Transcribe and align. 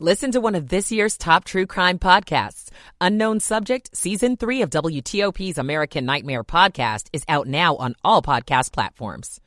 Listen 0.00 0.32
to 0.32 0.40
one 0.40 0.56
of 0.56 0.70
this 0.70 0.90
year's 0.90 1.16
top 1.16 1.44
true 1.44 1.66
crime 1.66 2.00
podcasts. 2.00 2.70
Unknown 3.00 3.38
Subject, 3.38 3.96
Season 3.96 4.36
3 4.36 4.62
of 4.62 4.70
WTOP's 4.70 5.56
American 5.56 6.04
Nightmare 6.04 6.42
podcast 6.42 7.06
is 7.12 7.22
out 7.28 7.46
now 7.46 7.76
on 7.76 7.94
all 8.02 8.20
podcast 8.20 8.72
platforms. 8.72 9.40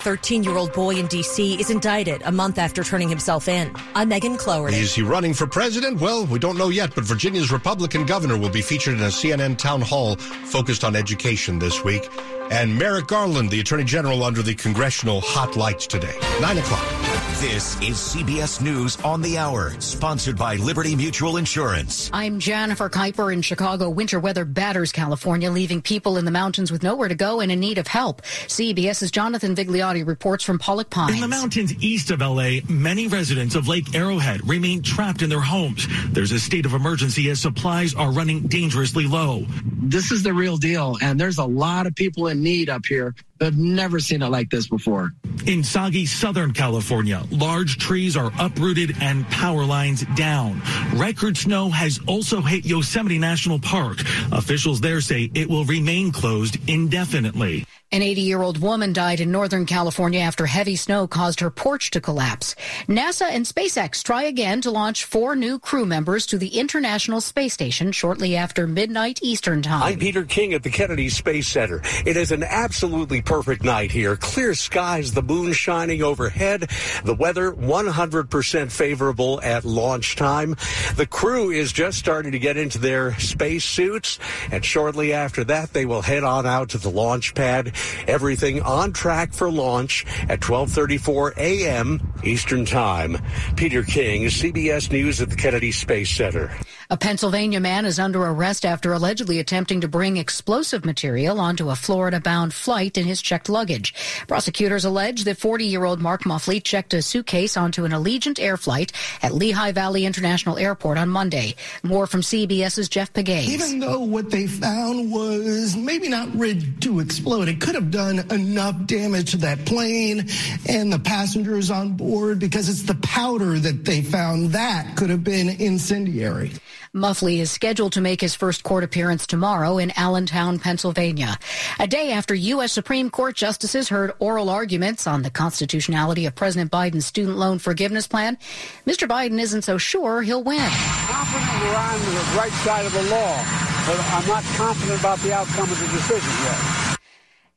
13 0.00 0.42
year 0.42 0.56
old 0.56 0.72
boy 0.72 0.96
in 0.96 1.06
D.C. 1.06 1.60
is 1.60 1.70
indicted 1.70 2.20
a 2.24 2.32
month 2.32 2.58
after 2.58 2.82
turning 2.82 3.08
himself 3.08 3.46
in. 3.46 3.72
I'm 3.94 4.08
Megan 4.08 4.36
Cloherty. 4.36 4.76
Is 4.76 4.92
he 4.92 5.02
running 5.02 5.32
for 5.32 5.46
president? 5.46 6.00
Well, 6.00 6.26
we 6.26 6.40
don't 6.40 6.58
know 6.58 6.68
yet, 6.68 6.92
but 6.92 7.04
Virginia's 7.04 7.52
Republican 7.52 8.06
governor 8.06 8.36
will 8.36 8.50
be 8.50 8.62
featured 8.62 8.94
in 8.94 9.04
a 9.04 9.06
CNN 9.06 9.56
town 9.56 9.82
hall 9.82 10.16
focused 10.16 10.82
on 10.82 10.96
education 10.96 11.60
this 11.60 11.84
week. 11.84 12.08
And 12.50 12.76
Merrick 12.76 13.06
Garland, 13.06 13.50
the 13.50 13.60
attorney 13.60 13.84
general, 13.84 14.24
under 14.24 14.42
the 14.42 14.54
congressional 14.56 15.20
hot 15.20 15.56
lights 15.56 15.86
today. 15.86 16.18
Nine 16.40 16.58
o'clock. 16.58 17.15
This 17.40 17.74
is 17.82 17.96
CBS 17.96 18.62
News 18.62 18.96
on 19.02 19.20
the 19.20 19.36
Hour, 19.36 19.78
sponsored 19.78 20.38
by 20.38 20.56
Liberty 20.56 20.96
Mutual 20.96 21.36
Insurance. 21.36 22.08
I'm 22.10 22.40
Jennifer 22.40 22.88
Keiper 22.88 23.30
in 23.30 23.42
Chicago. 23.42 23.90
Winter 23.90 24.18
weather 24.18 24.46
batters 24.46 24.90
California, 24.90 25.50
leaving 25.50 25.82
people 25.82 26.16
in 26.16 26.24
the 26.24 26.30
mountains 26.30 26.72
with 26.72 26.82
nowhere 26.82 27.08
to 27.08 27.14
go 27.14 27.40
and 27.40 27.52
in 27.52 27.60
need 27.60 27.76
of 27.76 27.88
help. 27.88 28.22
CBS's 28.22 29.10
Jonathan 29.10 29.54
Vigliotti 29.54 30.06
reports 30.06 30.44
from 30.44 30.58
Pollock 30.58 30.88
Pines. 30.88 31.12
In 31.12 31.20
the 31.20 31.28
mountains 31.28 31.74
east 31.84 32.10
of 32.10 32.20
LA, 32.20 32.60
many 32.70 33.06
residents 33.06 33.54
of 33.54 33.68
Lake 33.68 33.94
Arrowhead 33.94 34.48
remain 34.48 34.80
trapped 34.80 35.20
in 35.20 35.28
their 35.28 35.38
homes. 35.38 35.86
There's 36.08 36.32
a 36.32 36.40
state 36.40 36.64
of 36.64 36.72
emergency 36.72 37.28
as 37.28 37.38
supplies 37.38 37.94
are 37.94 38.12
running 38.12 38.46
dangerously 38.48 39.06
low. 39.06 39.44
This 39.82 40.10
is 40.10 40.22
the 40.22 40.32
real 40.32 40.56
deal, 40.56 40.96
and 41.02 41.20
there's 41.20 41.36
a 41.36 41.44
lot 41.44 41.86
of 41.86 41.94
people 41.94 42.28
in 42.28 42.42
need 42.42 42.70
up 42.70 42.86
here. 42.86 43.14
I've 43.40 43.58
never 43.58 44.00
seen 44.00 44.22
it 44.22 44.28
like 44.28 44.50
this 44.50 44.68
before. 44.68 45.12
In 45.46 45.62
soggy 45.62 46.06
Southern 46.06 46.52
California, 46.52 47.22
large 47.30 47.78
trees 47.78 48.16
are 48.16 48.32
uprooted 48.38 48.96
and 49.00 49.28
power 49.30 49.64
lines 49.64 50.04
down. 50.16 50.60
Record 50.94 51.36
snow 51.36 51.68
has 51.70 52.00
also 52.06 52.40
hit 52.40 52.64
Yosemite 52.64 53.18
National 53.18 53.58
Park. 53.58 54.00
Officials 54.32 54.80
there 54.80 55.00
say 55.00 55.30
it 55.34 55.48
will 55.48 55.64
remain 55.64 56.10
closed 56.12 56.58
indefinitely. 56.68 57.66
An 57.92 58.02
80 58.02 58.22
year 58.22 58.42
old 58.42 58.58
woman 58.58 58.92
died 58.92 59.20
in 59.20 59.30
Northern 59.30 59.64
California 59.64 60.18
after 60.18 60.44
heavy 60.44 60.74
snow 60.74 61.06
caused 61.06 61.38
her 61.38 61.50
porch 61.50 61.92
to 61.92 62.00
collapse. 62.00 62.56
NASA 62.88 63.28
and 63.30 63.46
SpaceX 63.46 64.02
try 64.02 64.24
again 64.24 64.60
to 64.62 64.72
launch 64.72 65.04
four 65.04 65.36
new 65.36 65.60
crew 65.60 65.86
members 65.86 66.26
to 66.26 66.36
the 66.36 66.58
International 66.58 67.20
Space 67.20 67.54
Station 67.54 67.92
shortly 67.92 68.34
after 68.34 68.66
midnight 68.66 69.20
Eastern 69.22 69.62
Time. 69.62 69.84
I'm 69.84 70.00
Peter 70.00 70.24
King 70.24 70.52
at 70.52 70.64
the 70.64 70.68
Kennedy 70.68 71.08
Space 71.08 71.46
Center. 71.46 71.80
It 72.04 72.16
is 72.16 72.32
an 72.32 72.42
absolutely 72.42 73.22
perfect 73.22 73.62
night 73.62 73.92
here. 73.92 74.16
Clear 74.16 74.54
skies, 74.54 75.12
the 75.12 75.22
moon 75.22 75.52
shining 75.52 76.02
overhead, 76.02 76.68
the 77.04 77.14
weather 77.14 77.52
100% 77.52 78.72
favorable 78.72 79.40
at 79.42 79.64
launch 79.64 80.16
time. 80.16 80.56
The 80.96 81.06
crew 81.06 81.50
is 81.50 81.72
just 81.72 81.98
starting 81.98 82.32
to 82.32 82.40
get 82.40 82.56
into 82.56 82.78
their 82.78 83.16
space 83.20 83.64
suits, 83.64 84.18
and 84.50 84.64
shortly 84.64 85.12
after 85.12 85.44
that, 85.44 85.72
they 85.72 85.86
will 85.86 86.02
head 86.02 86.24
on 86.24 86.46
out 86.46 86.70
to 86.70 86.78
the 86.78 86.90
launch 86.90 87.32
pad. 87.32 87.74
Everything 88.06 88.62
on 88.62 88.92
track 88.92 89.32
for 89.32 89.50
launch 89.50 90.04
at 90.28 90.40
12:34 90.40 91.36
a.m. 91.36 92.12
Eastern 92.24 92.64
Time. 92.64 93.18
Peter 93.56 93.82
King, 93.82 94.24
CBS 94.24 94.90
News 94.90 95.20
at 95.20 95.30
the 95.30 95.36
Kennedy 95.36 95.72
Space 95.72 96.10
Center. 96.10 96.50
A 96.88 96.96
Pennsylvania 96.96 97.58
man 97.58 97.84
is 97.84 97.98
under 97.98 98.22
arrest 98.22 98.64
after 98.64 98.92
allegedly 98.92 99.40
attempting 99.40 99.80
to 99.80 99.88
bring 99.88 100.16
explosive 100.16 100.84
material 100.84 101.40
onto 101.40 101.70
a 101.70 101.74
Florida-bound 101.74 102.54
flight 102.54 102.96
in 102.96 103.06
his 103.06 103.20
checked 103.20 103.48
luggage. 103.48 103.92
Prosecutors 104.28 104.84
allege 104.84 105.24
that 105.24 105.36
40-year-old 105.36 106.00
Mark 106.00 106.24
Muffley 106.24 106.60
checked 106.60 106.94
a 106.94 107.02
suitcase 107.02 107.56
onto 107.56 107.84
an 107.84 107.90
Allegiant 107.90 108.38
Air 108.38 108.56
flight 108.56 108.92
at 109.20 109.34
Lehigh 109.34 109.72
Valley 109.72 110.06
International 110.06 110.58
Airport 110.58 110.96
on 110.96 111.08
Monday. 111.08 111.56
More 111.82 112.06
from 112.06 112.20
CBS's 112.20 112.88
Jeff 112.88 113.12
Pegues. 113.12 113.48
Even 113.48 113.80
though 113.80 113.98
what 113.98 114.30
they 114.30 114.46
found 114.46 115.10
was 115.10 115.76
maybe 115.76 116.08
not 116.08 116.32
rigged 116.36 116.80
to 116.84 117.00
explode, 117.00 117.48
it 117.48 117.60
could 117.60 117.74
have 117.74 117.90
done 117.90 118.20
enough 118.30 118.86
damage 118.86 119.32
to 119.32 119.38
that 119.38 119.64
plane 119.66 120.28
and 120.68 120.92
the 120.92 121.00
passengers 121.00 121.68
on 121.68 121.94
board 121.94 122.38
because 122.38 122.68
it's 122.68 122.84
the 122.84 122.94
powder 122.96 123.58
that 123.58 123.84
they 123.84 124.02
found 124.02 124.52
that 124.52 124.96
could 124.96 125.10
have 125.10 125.24
been 125.24 125.48
incendiary. 125.48 126.52
Muffley 126.96 127.40
is 127.40 127.50
scheduled 127.50 127.92
to 127.92 128.00
make 128.00 128.22
his 128.22 128.34
first 128.34 128.62
court 128.62 128.82
appearance 128.82 129.26
tomorrow 129.26 129.76
in 129.76 129.92
Allentown, 129.96 130.58
Pennsylvania. 130.58 131.38
A 131.78 131.86
day 131.86 132.12
after 132.12 132.34
U.S. 132.34 132.72
Supreme 132.72 133.10
Court 133.10 133.36
justices 133.36 133.90
heard 133.90 134.12
oral 134.18 134.48
arguments 134.48 135.06
on 135.06 135.20
the 135.20 135.28
constitutionality 135.28 136.24
of 136.24 136.34
President 136.34 136.70
Biden's 136.70 137.04
student 137.04 137.36
loan 137.36 137.58
forgiveness 137.58 138.06
plan, 138.06 138.38
Mr. 138.86 139.06
Biden 139.06 139.38
isn't 139.38 139.62
so 139.62 139.76
sure 139.76 140.22
he'll 140.22 140.42
win. 140.42 140.70
Confident 140.70 141.60
we're 141.60 141.76
on 141.76 142.00
the 142.00 142.38
right 142.38 142.52
side 142.64 142.86
of 142.86 142.92
the 142.94 143.02
law, 143.02 143.44
but 143.84 144.00
I'm 144.14 144.26
not 144.26 144.42
confident 144.56 144.98
about 144.98 145.18
the 145.18 145.34
outcome 145.34 145.70
of 145.70 145.78
the 145.78 145.86
decision 145.88 146.32
yet. 146.44 146.85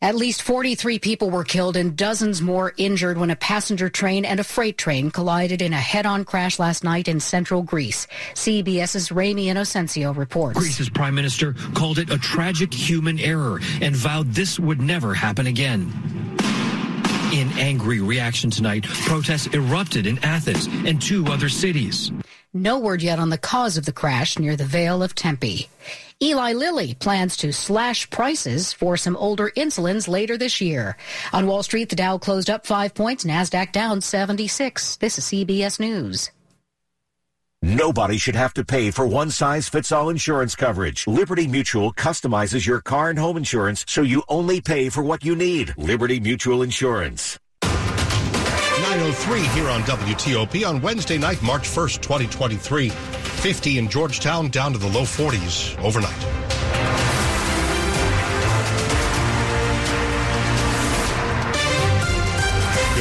At 0.01 0.15
least 0.15 0.43
43 0.43 0.97
people 0.99 1.29
were 1.29 1.43
killed 1.43 1.75
and 1.75 1.93
dozens 1.93 2.41
more 2.41 2.73
injured 2.77 3.17
when 3.17 3.31
a 3.31 3.35
passenger 3.35 3.89
train 3.89 4.23
and 4.23 4.39
a 4.39 4.45
freight 4.45 4.77
train 4.77 5.11
collided 5.11 5.61
in 5.61 5.73
a 5.73 5.77
head-on 5.77 6.23
crash 6.23 6.57
last 6.57 6.85
night 6.85 7.09
in 7.09 7.19
central 7.19 7.61
Greece. 7.63 8.07
CBS's 8.33 9.11
Ramy 9.11 9.47
Inocencio 9.47 10.15
reports. 10.15 10.57
Greece's 10.57 10.89
prime 10.89 11.13
minister 11.13 11.51
called 11.73 11.99
it 11.99 12.09
a 12.11 12.17
tragic 12.17 12.73
human 12.73 13.19
error 13.19 13.59
and 13.81 13.93
vowed 13.93 14.31
this 14.31 14.57
would 14.57 14.79
never 14.81 15.13
happen 15.13 15.47
again. 15.47 15.91
In 17.33 17.49
angry 17.59 17.99
reaction 17.99 18.49
tonight, 18.49 18.85
protests 18.85 19.47
erupted 19.47 20.07
in 20.07 20.17
Athens 20.23 20.67
and 20.87 21.01
two 21.01 21.25
other 21.25 21.49
cities. 21.49 22.09
No 22.53 22.79
word 22.79 23.03
yet 23.03 23.19
on 23.19 23.29
the 23.29 23.37
cause 23.37 23.77
of 23.77 23.85
the 23.85 23.91
crash 23.91 24.39
near 24.39 24.55
the 24.55 24.65
Vale 24.65 25.03
of 25.03 25.13
Tempe. 25.13 25.69
Eli 26.19 26.53
Lilly 26.53 26.95
plans 26.95 27.37
to 27.37 27.53
slash 27.53 28.09
prices 28.09 28.73
for 28.73 28.97
some 28.97 29.15
older 29.17 29.51
insulins 29.55 30.07
later 30.07 30.35
this 30.35 30.59
year. 30.59 30.97
On 31.31 31.45
Wall 31.45 31.61
Street, 31.61 31.89
the 31.89 31.95
Dow 31.95 32.17
closed 32.17 32.49
up 32.49 32.65
five 32.65 32.95
points, 32.95 33.23
NASDAQ 33.23 33.71
down 33.71 34.01
76. 34.01 34.95
This 34.95 35.19
is 35.19 35.25
CBS 35.25 35.79
News. 35.79 36.31
Nobody 37.61 38.17
should 38.17 38.35
have 38.35 38.55
to 38.55 38.65
pay 38.65 38.89
for 38.89 39.05
one 39.05 39.29
size 39.29 39.69
fits 39.69 39.91
all 39.91 40.09
insurance 40.09 40.55
coverage. 40.55 41.05
Liberty 41.05 41.45
Mutual 41.45 41.93
customizes 41.93 42.65
your 42.65 42.81
car 42.81 43.11
and 43.11 43.19
home 43.19 43.37
insurance 43.37 43.85
so 43.87 44.01
you 44.01 44.23
only 44.27 44.59
pay 44.59 44.89
for 44.89 45.03
what 45.03 45.23
you 45.23 45.35
need. 45.35 45.75
Liberty 45.77 46.19
Mutual 46.19 46.63
Insurance. 46.63 47.37
903 48.89 49.41
here 49.49 49.69
on 49.69 49.83
WTOP 49.83 50.67
on 50.67 50.81
Wednesday 50.81 51.19
night, 51.19 51.39
March 51.43 51.69
1st, 51.69 52.01
2023. 52.01 52.89
50 52.89 53.77
in 53.77 53.87
Georgetown, 53.87 54.49
down 54.49 54.73
to 54.73 54.79
the 54.79 54.87
low 54.87 55.03
40s 55.03 55.79
overnight. 55.83 56.68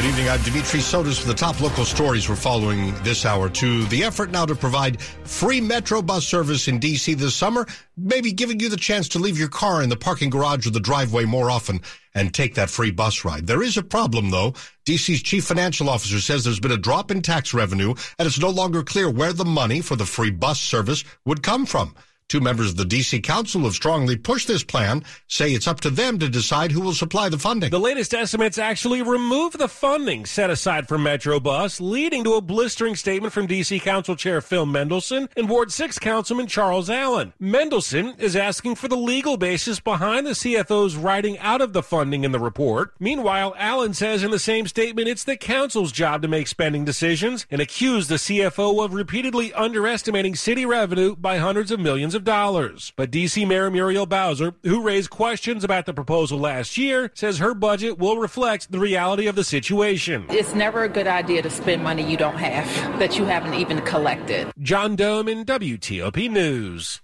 Evening. 0.08 0.28
I'm 0.30 0.40
Dimitri 0.42 0.80
Sotis 0.80 1.20
for 1.20 1.28
the 1.28 1.34
top 1.34 1.60
local 1.60 1.84
stories 1.84 2.30
we're 2.30 2.36
following 2.36 2.94
this 3.02 3.26
hour. 3.26 3.50
To 3.50 3.84
the 3.86 4.04
effort 4.04 4.30
now 4.30 4.46
to 4.46 4.54
provide 4.54 5.02
free 5.02 5.60
Metro 5.60 6.00
bus 6.00 6.26
service 6.26 6.66
in 6.66 6.78
D.C. 6.78 7.12
this 7.12 7.34
summer, 7.34 7.66
maybe 7.94 8.32
giving 8.32 8.58
you 8.58 8.70
the 8.70 8.78
chance 8.78 9.08
to 9.08 9.18
leave 9.18 9.38
your 9.38 9.48
car 9.48 9.82
in 9.82 9.90
the 9.90 9.96
parking 9.96 10.30
garage 10.30 10.66
or 10.66 10.70
the 10.70 10.80
driveway 10.80 11.26
more 11.26 11.50
often 11.50 11.82
and 12.14 12.32
take 12.32 12.54
that 12.54 12.70
free 12.70 12.90
bus 12.90 13.22
ride. 13.26 13.46
There 13.46 13.62
is 13.62 13.76
a 13.76 13.82
problem, 13.82 14.30
though. 14.30 14.54
D.C.'s 14.86 15.20
chief 15.20 15.44
financial 15.44 15.90
officer 15.90 16.20
says 16.20 16.42
there's 16.42 16.58
been 16.58 16.72
a 16.72 16.78
drop 16.78 17.10
in 17.10 17.20
tax 17.20 17.52
revenue 17.52 17.92
and 18.18 18.26
it's 18.26 18.40
no 18.40 18.48
longer 18.48 18.82
clear 18.82 19.10
where 19.10 19.34
the 19.34 19.44
money 19.44 19.82
for 19.82 19.96
the 19.96 20.06
free 20.06 20.30
bus 20.30 20.58
service 20.58 21.04
would 21.26 21.42
come 21.42 21.66
from. 21.66 21.94
Two 22.28 22.40
members 22.42 22.68
of 22.68 22.76
the 22.76 22.84
D.C. 22.84 23.20
Council 23.22 23.62
have 23.62 23.72
strongly 23.72 24.14
pushed 24.14 24.48
this 24.48 24.62
plan, 24.62 25.02
say 25.28 25.52
it's 25.52 25.66
up 25.66 25.80
to 25.80 25.88
them 25.88 26.18
to 26.18 26.28
decide 26.28 26.72
who 26.72 26.82
will 26.82 26.92
supply 26.92 27.30
the 27.30 27.38
funding. 27.38 27.70
The 27.70 27.80
latest 27.80 28.12
estimates 28.12 28.58
actually 28.58 29.00
remove 29.00 29.54
the 29.54 29.66
funding 29.66 30.26
set 30.26 30.50
aside 30.50 30.88
for 30.88 30.98
Metrobus, 30.98 31.80
leading 31.80 32.24
to 32.24 32.34
a 32.34 32.42
blistering 32.42 32.96
statement 32.96 33.32
from 33.32 33.46
D.C. 33.46 33.80
Council 33.80 34.14
Chair 34.14 34.42
Phil 34.42 34.66
Mendelson 34.66 35.30
and 35.38 35.48
Ward 35.48 35.72
6 35.72 35.98
Councilman 36.00 36.48
Charles 36.48 36.90
Allen. 36.90 37.32
Mendelson 37.40 38.20
is 38.20 38.36
asking 38.36 38.74
for 38.74 38.88
the 38.88 38.96
legal 38.96 39.38
basis 39.38 39.80
behind 39.80 40.26
the 40.26 40.32
CFO's 40.32 40.96
writing 40.96 41.38
out 41.38 41.62
of 41.62 41.72
the 41.72 41.82
funding 41.82 42.24
in 42.24 42.32
the 42.32 42.38
report. 42.38 42.92
Meanwhile, 43.00 43.54
Allen 43.56 43.94
says 43.94 44.22
in 44.22 44.32
the 44.32 44.38
same 44.38 44.66
statement 44.66 45.08
it's 45.08 45.24
the 45.24 45.38
council's 45.38 45.92
job 45.92 46.20
to 46.20 46.28
make 46.28 46.46
spending 46.46 46.84
decisions 46.84 47.46
and 47.50 47.62
accused 47.62 48.10
the 48.10 48.16
CFO 48.16 48.84
of 48.84 48.92
repeatedly 48.92 49.50
underestimating 49.54 50.34
city 50.34 50.66
revenue 50.66 51.16
by 51.16 51.38
hundreds 51.38 51.70
of 51.70 51.80
millions 51.80 52.14
of 52.14 52.17
dollars. 52.24 52.92
But 52.96 53.10
DC 53.10 53.46
Mayor 53.46 53.70
Muriel 53.70 54.06
Bowser, 54.06 54.54
who 54.62 54.82
raised 54.82 55.10
questions 55.10 55.64
about 55.64 55.86
the 55.86 55.94
proposal 55.94 56.38
last 56.38 56.76
year, 56.76 57.10
says 57.14 57.38
her 57.38 57.54
budget 57.54 57.98
will 57.98 58.18
reflect 58.18 58.70
the 58.70 58.78
reality 58.78 59.26
of 59.26 59.36
the 59.36 59.44
situation. 59.44 60.26
It's 60.28 60.54
never 60.54 60.84
a 60.84 60.88
good 60.88 61.06
idea 61.06 61.42
to 61.42 61.50
spend 61.50 61.82
money 61.82 62.08
you 62.08 62.16
don't 62.16 62.38
have, 62.38 62.98
that 62.98 63.18
you 63.18 63.24
haven't 63.24 63.54
even 63.54 63.80
collected. 63.82 64.52
John 64.60 64.96
Domen 64.96 65.44
WTOP 65.44 66.30
News. 66.30 67.00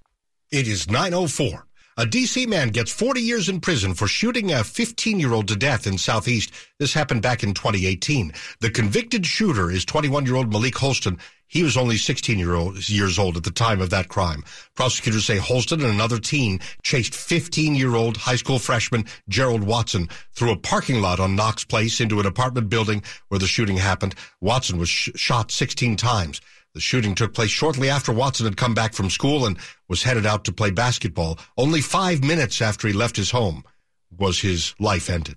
It 0.51 0.69
is 0.69 0.89
904. 0.89 1.67
A 1.97 2.07
D.C. 2.07 2.47
man 2.47 2.71
gets 2.71 2.91
40 2.91 3.21
years 3.21 3.49
in 3.49 3.61
prison 3.61 3.95
for 3.95 4.09
shooting 4.09 4.51
a 4.51 4.65
15 4.65 5.21
year 5.21 5.33
old 5.33 5.47
to 5.47 5.55
death 5.55 5.87
in 5.87 5.97
Southeast. 5.97 6.53
This 6.81 6.93
happened 6.93 7.23
back 7.23 7.45
in 7.45 7.55
2018. 7.55 8.33
The 8.59 8.71
convicted 8.71 9.25
shooter 9.25 9.71
is 9.71 9.85
21 9.85 10.27
year 10.27 10.35
old 10.35 10.53
Malik 10.53 10.77
Holston. 10.77 11.19
He 11.46 11.62
was 11.62 11.76
only 11.76 11.96
16 11.96 12.38
year 12.38 12.55
old, 12.55 12.88
years 12.88 13.19
old 13.19 13.37
at 13.37 13.44
the 13.44 13.50
time 13.50 13.81
of 13.81 13.91
that 13.91 14.08
crime. 14.08 14.44
Prosecutors 14.75 15.25
say 15.25 15.37
Holston 15.37 15.82
and 15.82 15.91
another 15.93 16.19
teen 16.19 16.61
chased 16.82 17.14
15 17.14 17.75
year 17.75 17.94
old 17.94 18.17
high 18.17 18.37
school 18.37 18.58
freshman 18.58 19.05
Gerald 19.29 19.62
Watson 19.62 20.08
through 20.32 20.52
a 20.52 20.56
parking 20.56 21.00
lot 21.00 21.20
on 21.20 21.37
Knox 21.37 21.64
Place 21.64 22.00
into 22.00 22.20
an 22.20 22.26
apartment 22.26 22.69
building 22.69 23.02
where 23.29 23.38
the 23.38 23.46
shooting 23.46 23.76
happened. 23.76 24.14
Watson 24.41 24.79
was 24.79 24.88
sh- 24.88 25.11
shot 25.14 25.50
16 25.50 25.96
times. 25.96 26.41
The 26.75 26.81
shooting 26.81 27.14
took 27.14 27.35
place 27.35 27.50
shortly 27.50 27.88
after 27.88 28.12
Watson 28.12 28.46
had 28.46 28.56
come 28.56 28.75
back 28.75 28.94
from 28.94 29.08
school 29.08 29.46
and 29.46 29.56
was 29.88 30.02
headed 30.02 30.26
out 30.26 30.44
to 30.46 30.52
play 30.52 30.70
basketball. 30.70 31.38
Only 31.56 31.81
five 31.81 32.25
minutes 32.25 32.61
after 32.61 32.88
he 32.88 32.94
left 32.94 33.14
his 33.14 33.31
home 33.31 33.62
was 34.11 34.41
his 34.41 34.75
life 34.81 35.08
ended. 35.08 35.37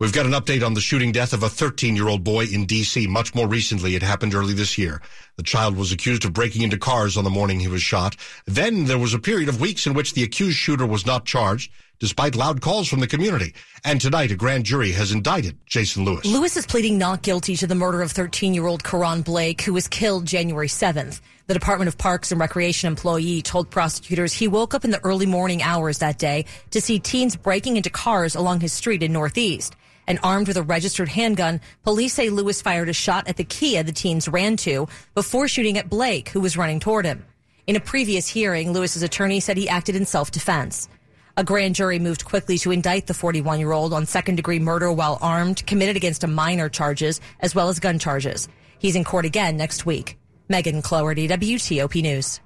We've 0.00 0.12
got 0.12 0.26
an 0.26 0.32
update 0.32 0.64
on 0.64 0.74
the 0.74 0.80
shooting 0.80 1.10
death 1.10 1.32
of 1.32 1.42
a 1.42 1.48
13 1.48 1.96
year 1.96 2.06
old 2.06 2.22
boy 2.22 2.44
in 2.44 2.66
D.C. 2.66 3.08
Much 3.08 3.34
more 3.34 3.48
recently, 3.48 3.96
it 3.96 4.02
happened 4.02 4.32
early 4.32 4.54
this 4.54 4.78
year. 4.78 5.02
The 5.34 5.42
child 5.42 5.76
was 5.76 5.90
accused 5.90 6.24
of 6.24 6.32
breaking 6.32 6.62
into 6.62 6.78
cars 6.78 7.16
on 7.16 7.24
the 7.24 7.30
morning 7.30 7.58
he 7.58 7.66
was 7.66 7.82
shot. 7.82 8.14
Then 8.46 8.84
there 8.84 8.96
was 8.96 9.12
a 9.12 9.18
period 9.18 9.48
of 9.48 9.60
weeks 9.60 9.88
in 9.88 9.94
which 9.94 10.14
the 10.14 10.22
accused 10.22 10.56
shooter 10.56 10.86
was 10.86 11.04
not 11.04 11.24
charged 11.24 11.72
despite 11.98 12.36
loud 12.36 12.60
calls 12.60 12.86
from 12.86 13.00
the 13.00 13.08
community. 13.08 13.54
And 13.84 14.00
tonight, 14.00 14.30
a 14.30 14.36
grand 14.36 14.66
jury 14.66 14.92
has 14.92 15.10
indicted 15.10 15.58
Jason 15.66 16.04
Lewis. 16.04 16.24
Lewis 16.24 16.56
is 16.56 16.64
pleading 16.64 16.96
not 16.96 17.22
guilty 17.22 17.56
to 17.56 17.66
the 17.66 17.74
murder 17.74 18.00
of 18.00 18.12
13 18.12 18.54
year 18.54 18.68
old 18.68 18.84
Karon 18.84 19.22
Blake, 19.22 19.62
who 19.62 19.72
was 19.72 19.88
killed 19.88 20.26
January 20.26 20.68
7th. 20.68 21.20
The 21.48 21.54
Department 21.54 21.88
of 21.88 21.98
Parks 21.98 22.30
and 22.30 22.40
Recreation 22.40 22.86
employee 22.86 23.42
told 23.42 23.68
prosecutors 23.68 24.32
he 24.32 24.46
woke 24.46 24.74
up 24.74 24.84
in 24.84 24.92
the 24.92 25.02
early 25.04 25.26
morning 25.26 25.60
hours 25.60 25.98
that 25.98 26.18
day 26.18 26.44
to 26.70 26.80
see 26.80 27.00
teens 27.00 27.34
breaking 27.34 27.76
into 27.76 27.90
cars 27.90 28.36
along 28.36 28.60
his 28.60 28.72
street 28.72 29.02
in 29.02 29.12
Northeast. 29.12 29.74
And 30.08 30.18
armed 30.22 30.48
with 30.48 30.56
a 30.56 30.62
registered 30.62 31.10
handgun, 31.10 31.60
police 31.84 32.14
say 32.14 32.30
Lewis 32.30 32.62
fired 32.62 32.88
a 32.88 32.94
shot 32.94 33.28
at 33.28 33.36
the 33.36 33.44
Kia 33.44 33.84
the 33.84 33.92
teens 33.92 34.26
ran 34.26 34.56
to 34.56 34.88
before 35.14 35.46
shooting 35.46 35.78
at 35.78 35.90
Blake, 35.90 36.30
who 36.30 36.40
was 36.40 36.56
running 36.56 36.80
toward 36.80 37.04
him. 37.04 37.24
In 37.66 37.76
a 37.76 37.80
previous 37.80 38.26
hearing, 38.26 38.72
Lewis's 38.72 39.02
attorney 39.02 39.38
said 39.38 39.58
he 39.58 39.68
acted 39.68 39.94
in 39.94 40.06
self-defense. 40.06 40.88
A 41.36 41.44
grand 41.44 41.74
jury 41.74 41.98
moved 41.98 42.24
quickly 42.24 42.56
to 42.58 42.72
indict 42.72 43.06
the 43.06 43.14
41 43.14 43.60
year 43.60 43.70
old 43.70 43.92
on 43.92 44.06
second 44.06 44.36
degree 44.36 44.58
murder 44.58 44.90
while 44.90 45.18
armed, 45.20 45.64
committed 45.66 45.94
against 45.94 46.24
a 46.24 46.26
minor 46.26 46.70
charges, 46.70 47.20
as 47.40 47.54
well 47.54 47.68
as 47.68 47.78
gun 47.78 47.98
charges. 47.98 48.48
He's 48.78 48.96
in 48.96 49.04
court 49.04 49.26
again 49.26 49.56
next 49.56 49.84
week. 49.84 50.18
Megan 50.48 50.80
Cloherty, 50.80 51.28
WTOP 51.28 52.02
News. 52.02 52.40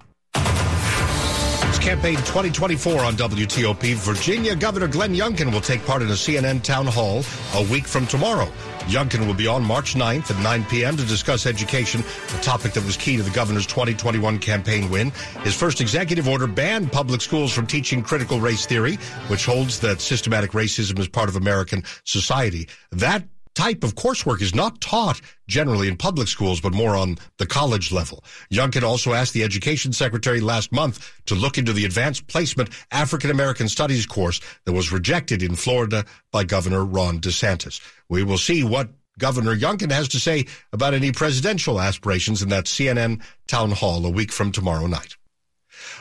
It's 1.73 1.79
campaign 1.79 2.17
2024 2.17 3.01
on 3.01 3.15
WTOP. 3.15 3.95
Virginia 3.95 4.55
Governor 4.55 4.89
Glenn 4.89 5.15
Youngkin 5.15 5.51
will 5.51 5.63
take 5.63 5.83
part 5.87 6.03
in 6.03 6.09
a 6.09 6.13
CNN 6.13 6.63
town 6.63 6.85
hall 6.85 7.25
a 7.55 7.63
week 7.71 7.87
from 7.87 8.07
tomorrow. 8.07 8.45
Youngkin 8.89 9.27
will 9.27 9.33
be 9.33 9.47
on 9.47 9.65
March 9.65 9.95
9th 9.95 10.31
at 10.31 10.43
9 10.43 10.65
p.m. 10.67 10.99
to 10.99 11.05
discuss 11.07 11.47
education, 11.47 12.05
a 12.39 12.43
topic 12.43 12.75
that 12.75 12.85
was 12.85 12.99
key 12.99 13.17
to 13.17 13.23
the 13.23 13.31
governor's 13.31 13.65
2021 13.65 14.39
campaign 14.39 14.91
win. 14.91 15.13
His 15.45 15.55
first 15.55 15.81
executive 15.81 16.29
order 16.29 16.47
banned 16.47 16.93
public 16.93 17.23
schools 17.23 17.55
from 17.55 17.67
teaching 17.67 18.03
critical 18.03 18.39
race 18.39 18.67
theory, 18.67 18.97
which 19.29 19.47
holds 19.47 19.81
that 19.81 20.03
systematic 20.03 20.51
racism 20.51 20.99
is 20.99 21.09
part 21.09 21.31
of 21.31 21.37
American 21.37 21.85
society. 22.05 22.69
That 22.91 23.25
type 23.55 23.85
of 23.85 23.95
coursework 23.95 24.41
is 24.41 24.55
not 24.55 24.81
taught 24.81 25.21
generally 25.47 25.89
in 25.89 25.97
public 25.97 26.29
schools, 26.29 26.61
but 26.61 26.73
more 26.73 26.97
on 26.97 27.19
the 27.39 27.47
college 27.47 27.93
level. 27.93 28.25
Youngkin 28.51 28.83
also 28.83 29.13
asked 29.13 29.33
the 29.33 29.45
education 29.45 29.93
secretary 29.93 30.41
last 30.41 30.73
month 30.73 31.13
to 31.27 31.35
look 31.35 31.59
into 31.59 31.73
the 31.73 31.85
advanced 31.85 32.27
placement 32.27 32.71
African 32.91 33.31
American 33.31 33.69
studies 33.69 34.07
course 34.07 34.41
that 34.65 34.73
was 34.73 34.93
rejected 34.93 35.43
in 35.43 35.55
Florida 35.55 36.05
by 36.31 36.45
Governor 36.45 36.85
Ron 36.85 37.21
DeSantis. 37.21 37.81
We 38.09 38.23
will 38.23 38.39
see 38.39 38.65
what 38.65 38.91
Governor 39.19 39.55
Youngkin 39.55 39.93
has 39.93 40.09
to 40.09 40.21
say 40.21 40.47
about 40.73 40.95
any 40.95 41.13
presidential 41.13 41.81
aspirations 41.81 42.43
in 42.43 42.49
that 42.49 42.65
CNN 42.65 43.23
town 43.47 43.71
hall 43.73 44.05
a 44.07 44.11
week 44.11 44.33
from 44.33 44.53
tomorrow 44.53 44.87
night. 44.87 45.17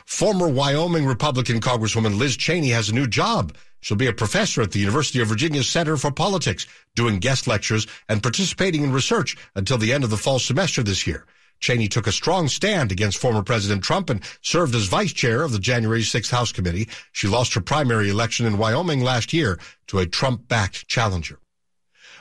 Former 0.06 0.48
Wyoming 0.48 1.06
Republican 1.06 1.60
Congresswoman 1.60 2.18
Liz 2.18 2.38
Cheney 2.38 2.70
has 2.70 2.90
a 2.90 2.96
new 2.96 3.08
job. 3.08 3.56
She'll 3.82 3.98
be 3.98 4.08
a 4.08 4.14
professor 4.14 4.62
at 4.62 4.72
the 4.72 4.80
University 4.80 5.22
of 5.22 5.28
Virginia 5.28 5.64
Center 5.64 5.98
for 5.98 6.12
Politics, 6.12 6.68
doing 6.96 7.20
guest 7.20 7.48
lectures 7.48 7.88
and 8.08 8.24
participating 8.24 8.84
in 8.84 8.94
research 8.94 9.36
until 9.56 9.78
the 9.78 9.92
end 9.92 10.04
of 10.04 10.10
the 10.10 10.18
fall 10.18 10.40
semester 10.40 10.84
this 10.84 11.06
year. 11.06 11.26
Cheney 11.60 11.88
took 11.88 12.08
a 12.08 12.12
strong 12.12 12.48
stand 12.48 12.92
against 12.92 13.20
former 13.20 13.44
President 13.44 13.84
Trump 13.84 14.10
and 14.10 14.22
served 14.42 14.74
as 14.74 14.86
vice 14.86 15.14
chair 15.14 15.44
of 15.44 15.52
the 15.52 15.60
January 15.60 16.02
6th 16.02 16.32
House 16.32 16.52
Committee. 16.52 16.90
She 17.12 17.28
lost 17.28 17.54
her 17.54 17.62
primary 17.62 18.10
election 18.10 18.48
in 18.48 18.58
Wyoming 18.58 19.02
last 19.02 19.32
year 19.32 19.60
to 19.88 20.00
a 20.00 20.08
Trump-backed 20.08 20.88
challenger. 20.88 21.40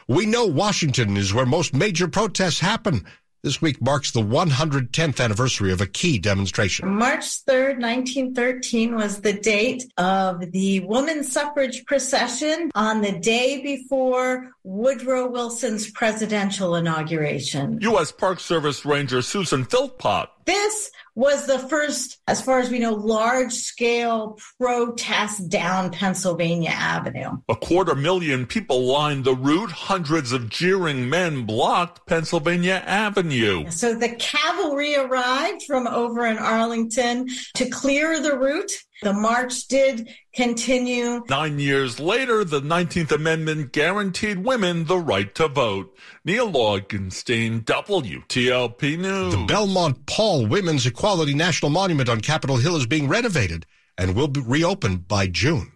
We 0.07 0.27
know 0.27 0.45
Washington 0.47 1.17
is 1.17 1.33
where 1.33 1.47
most 1.47 1.73
major 1.73 2.09
protests 2.09 2.61
happen. 2.61 3.07
This 3.43 3.63
week 3.63 3.81
marks 3.81 4.11
the 4.11 4.21
110th 4.21 5.19
anniversary 5.19 5.73
of 5.73 5.81
a 5.81 5.87
key 5.87 6.19
demonstration. 6.19 6.87
March 6.91 7.43
3rd, 7.47 7.81
1913 7.81 8.95
was 8.95 9.23
the 9.23 9.33
date 9.33 9.83
of 9.97 10.53
the 10.53 10.81
women's 10.81 11.33
suffrage 11.33 11.87
procession 11.87 12.71
on 12.75 13.01
the 13.01 13.13
day 13.13 13.63
before 13.63 14.51
Woodrow 14.63 15.29
Wilson's 15.29 15.91
presidential 15.91 16.75
inauguration. 16.77 17.79
U.S. 17.81 18.13
Park 18.13 18.41
Service 18.41 18.85
Ranger 18.85 19.23
Susan 19.23 19.65
Philpott. 19.65 20.29
This 20.45 20.91
was 21.15 21.47
the 21.47 21.59
first, 21.59 22.19
as 22.29 22.41
far 22.43 22.61
as 22.61 22.71
we 22.71 22.79
know, 22.79 22.95
large 22.95 23.53
scale 23.53 24.39
protest 24.59 25.49
down 25.49 25.91
Pennsylvania 25.91 26.71
Avenue. 26.71 27.39
A 27.49 27.57
quarter 27.57 27.95
million 27.95 28.47
people 28.47 28.85
lined 28.85 29.25
the 29.25 29.35
route. 29.35 29.71
Hundreds 29.71 30.33
of 30.33 30.49
jeering 30.49 31.09
men 31.09 31.45
blocked 31.45 32.07
Pennsylvania 32.07 32.83
Avenue. 32.87 33.71
So 33.71 33.95
the 33.95 34.15
cavalry 34.17 34.97
arrived 34.97 35.63
from 35.65 35.87
over 35.87 36.27
in 36.27 36.39
Arlington 36.39 37.29
to 37.55 37.69
clear 37.69 38.21
the 38.21 38.39
route. 38.39 38.73
The 39.03 39.13
march 39.15 39.67
did 39.67 40.11
continue. 40.35 41.25
Nine 41.31 41.59
years 41.59 41.99
later, 41.99 42.45
the 42.45 42.61
19th 42.61 43.13
Amendment 43.13 43.73
guaranteed 43.73 44.45
women 44.45 44.85
the 44.85 44.99
right 44.99 45.35
to 45.37 45.49
vote. 45.49 45.97
Neil 46.23 46.53
Augenstein, 46.53 47.65
WTOP 47.65 48.99
News. 48.99 49.35
The 49.35 49.45
Belmont 49.47 50.05
Paul 50.05 50.45
Women's 50.47 50.85
Equality 50.85 51.33
National 51.33 51.71
Monument 51.71 52.11
on 52.11 52.21
Capitol 52.21 52.59
Hill 52.59 52.77
is 52.77 52.87
being 52.87 53.09
renovated 53.09 53.65
and 53.97 54.15
will 54.15 54.29
be 54.29 54.41
reopened 54.41 55.09
by 55.09 55.27
June. 55.27 55.73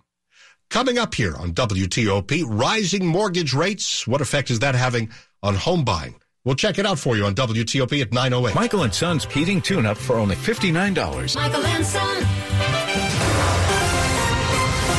Coming 0.68 0.98
up 0.98 1.14
here 1.14 1.34
on 1.34 1.54
WTOP, 1.54 2.44
rising 2.46 3.06
mortgage 3.06 3.54
rates. 3.54 4.06
What 4.06 4.20
effect 4.20 4.50
is 4.50 4.58
that 4.58 4.74
having 4.74 5.10
on 5.42 5.54
home 5.54 5.84
buying? 5.84 6.16
We'll 6.44 6.56
check 6.56 6.78
it 6.78 6.84
out 6.84 6.98
for 6.98 7.16
you 7.16 7.24
on 7.24 7.34
WTOP 7.34 8.02
at 8.02 8.12
908. 8.12 8.54
Michael 8.54 8.82
and 8.82 8.92
Son's 8.92 9.24
heating 9.24 9.62
tune-up 9.62 9.96
for 9.96 10.16
only 10.16 10.36
$59. 10.36 11.36
Michael 11.36 11.64
and 11.64 11.86
Son. 11.86 12.26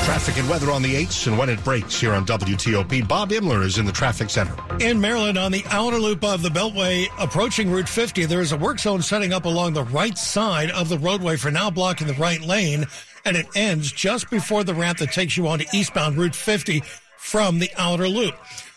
Traffic 0.06 0.38
and 0.38 0.48
weather 0.48 0.70
on 0.70 0.84
the 0.84 0.94
8s 0.94 1.26
and 1.26 1.36
when 1.36 1.50
it 1.50 1.62
breaks 1.64 2.00
here 2.00 2.14
on 2.14 2.28
WTOP. 2.28 3.08
Bob 3.08 3.32
Inman 3.32 3.64
is 3.64 3.80
in 3.80 3.88
the 3.88 3.92
traffic 3.92 4.30
center. 4.30 4.56
In 4.80 5.02
Maryland, 5.02 5.36
on 5.36 5.52
the 5.52 5.64
outer 5.72 5.98
loop 5.98 6.24
of 6.24 6.44
the 6.44 6.50
Beltway 6.50 7.08
approaching 7.18 7.72
Route 7.72 7.90
50, 7.90 8.26
there 8.26 8.40
is 8.40 8.52
a 8.52 8.58
work 8.58 8.78
zone 8.78 9.02
setting 9.02 9.34
up 9.34 9.46
along 9.46 9.74
the 9.74 9.84
right 9.86 10.16
side 10.16 10.70
of 10.70 10.90
the 10.90 11.00
roadway 11.00 11.38
for 11.38 11.50
now 11.50 11.72
blocking 11.72 12.06
the 12.06 12.14
right 12.14 12.40
lane, 12.42 12.86
and 13.26 13.36
it 13.36 13.48
ends 13.56 13.92
just 13.92 14.30
before 14.30 14.64
the 14.64 14.76
ramp 14.76 15.00
that 15.00 15.12
takes 15.12 15.38
you 15.38 15.48
onto 15.48 15.66
eastbound 15.74 16.18
Route 16.18 16.36
50 16.36 16.84
from 17.18 17.58
the 17.58 17.72
outer 17.76 18.08
loop. 18.08 18.36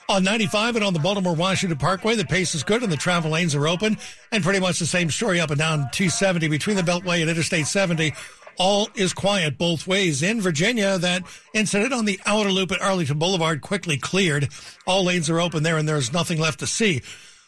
On 0.08 0.25
95 0.25 0.76
and 0.76 0.85
on 0.87 0.94
the 0.94 0.99
Baltimore 0.99 1.35
Washington 1.35 1.76
Parkway, 1.76 2.14
the 2.14 2.25
pace 2.25 2.54
is 2.54 2.62
good 2.62 2.82
and 2.82 2.90
the 2.90 2.97
travel 2.97 3.32
lanes 3.32 3.54
are 3.54 3.68
open, 3.68 3.99
and 4.32 4.42
pretty 4.42 4.61
much 4.61 4.78
the 4.78 4.87
same 4.87 5.11
story 5.11 5.38
up 5.38 5.50
and 5.50 5.58
down 5.58 5.80
270 5.92 6.49
between 6.49 6.76
the 6.76 6.82
Beltway 6.82 7.20
and 7.20 7.28
Interstate 7.28 7.66
70 7.66 8.14
all 8.58 8.88
is 8.94 9.12
quiet 9.12 9.56
both 9.56 9.86
ways. 9.86 10.22
In 10.22 10.40
Virginia, 10.40 10.98
that 10.98 11.22
incident 11.54 11.92
on 11.92 12.04
the 12.04 12.20
outer 12.26 12.50
loop 12.50 12.72
at 12.72 12.82
Arlington 12.82 13.18
Boulevard 13.18 13.62
quickly 13.62 13.96
cleared. 13.96 14.48
All 14.86 15.04
lanes 15.04 15.30
are 15.30 15.40
open 15.40 15.62
there 15.62 15.78
and 15.78 15.88
there's 15.88 16.12
nothing 16.12 16.40
left 16.40 16.60
to 16.60 16.66
see. 16.66 17.02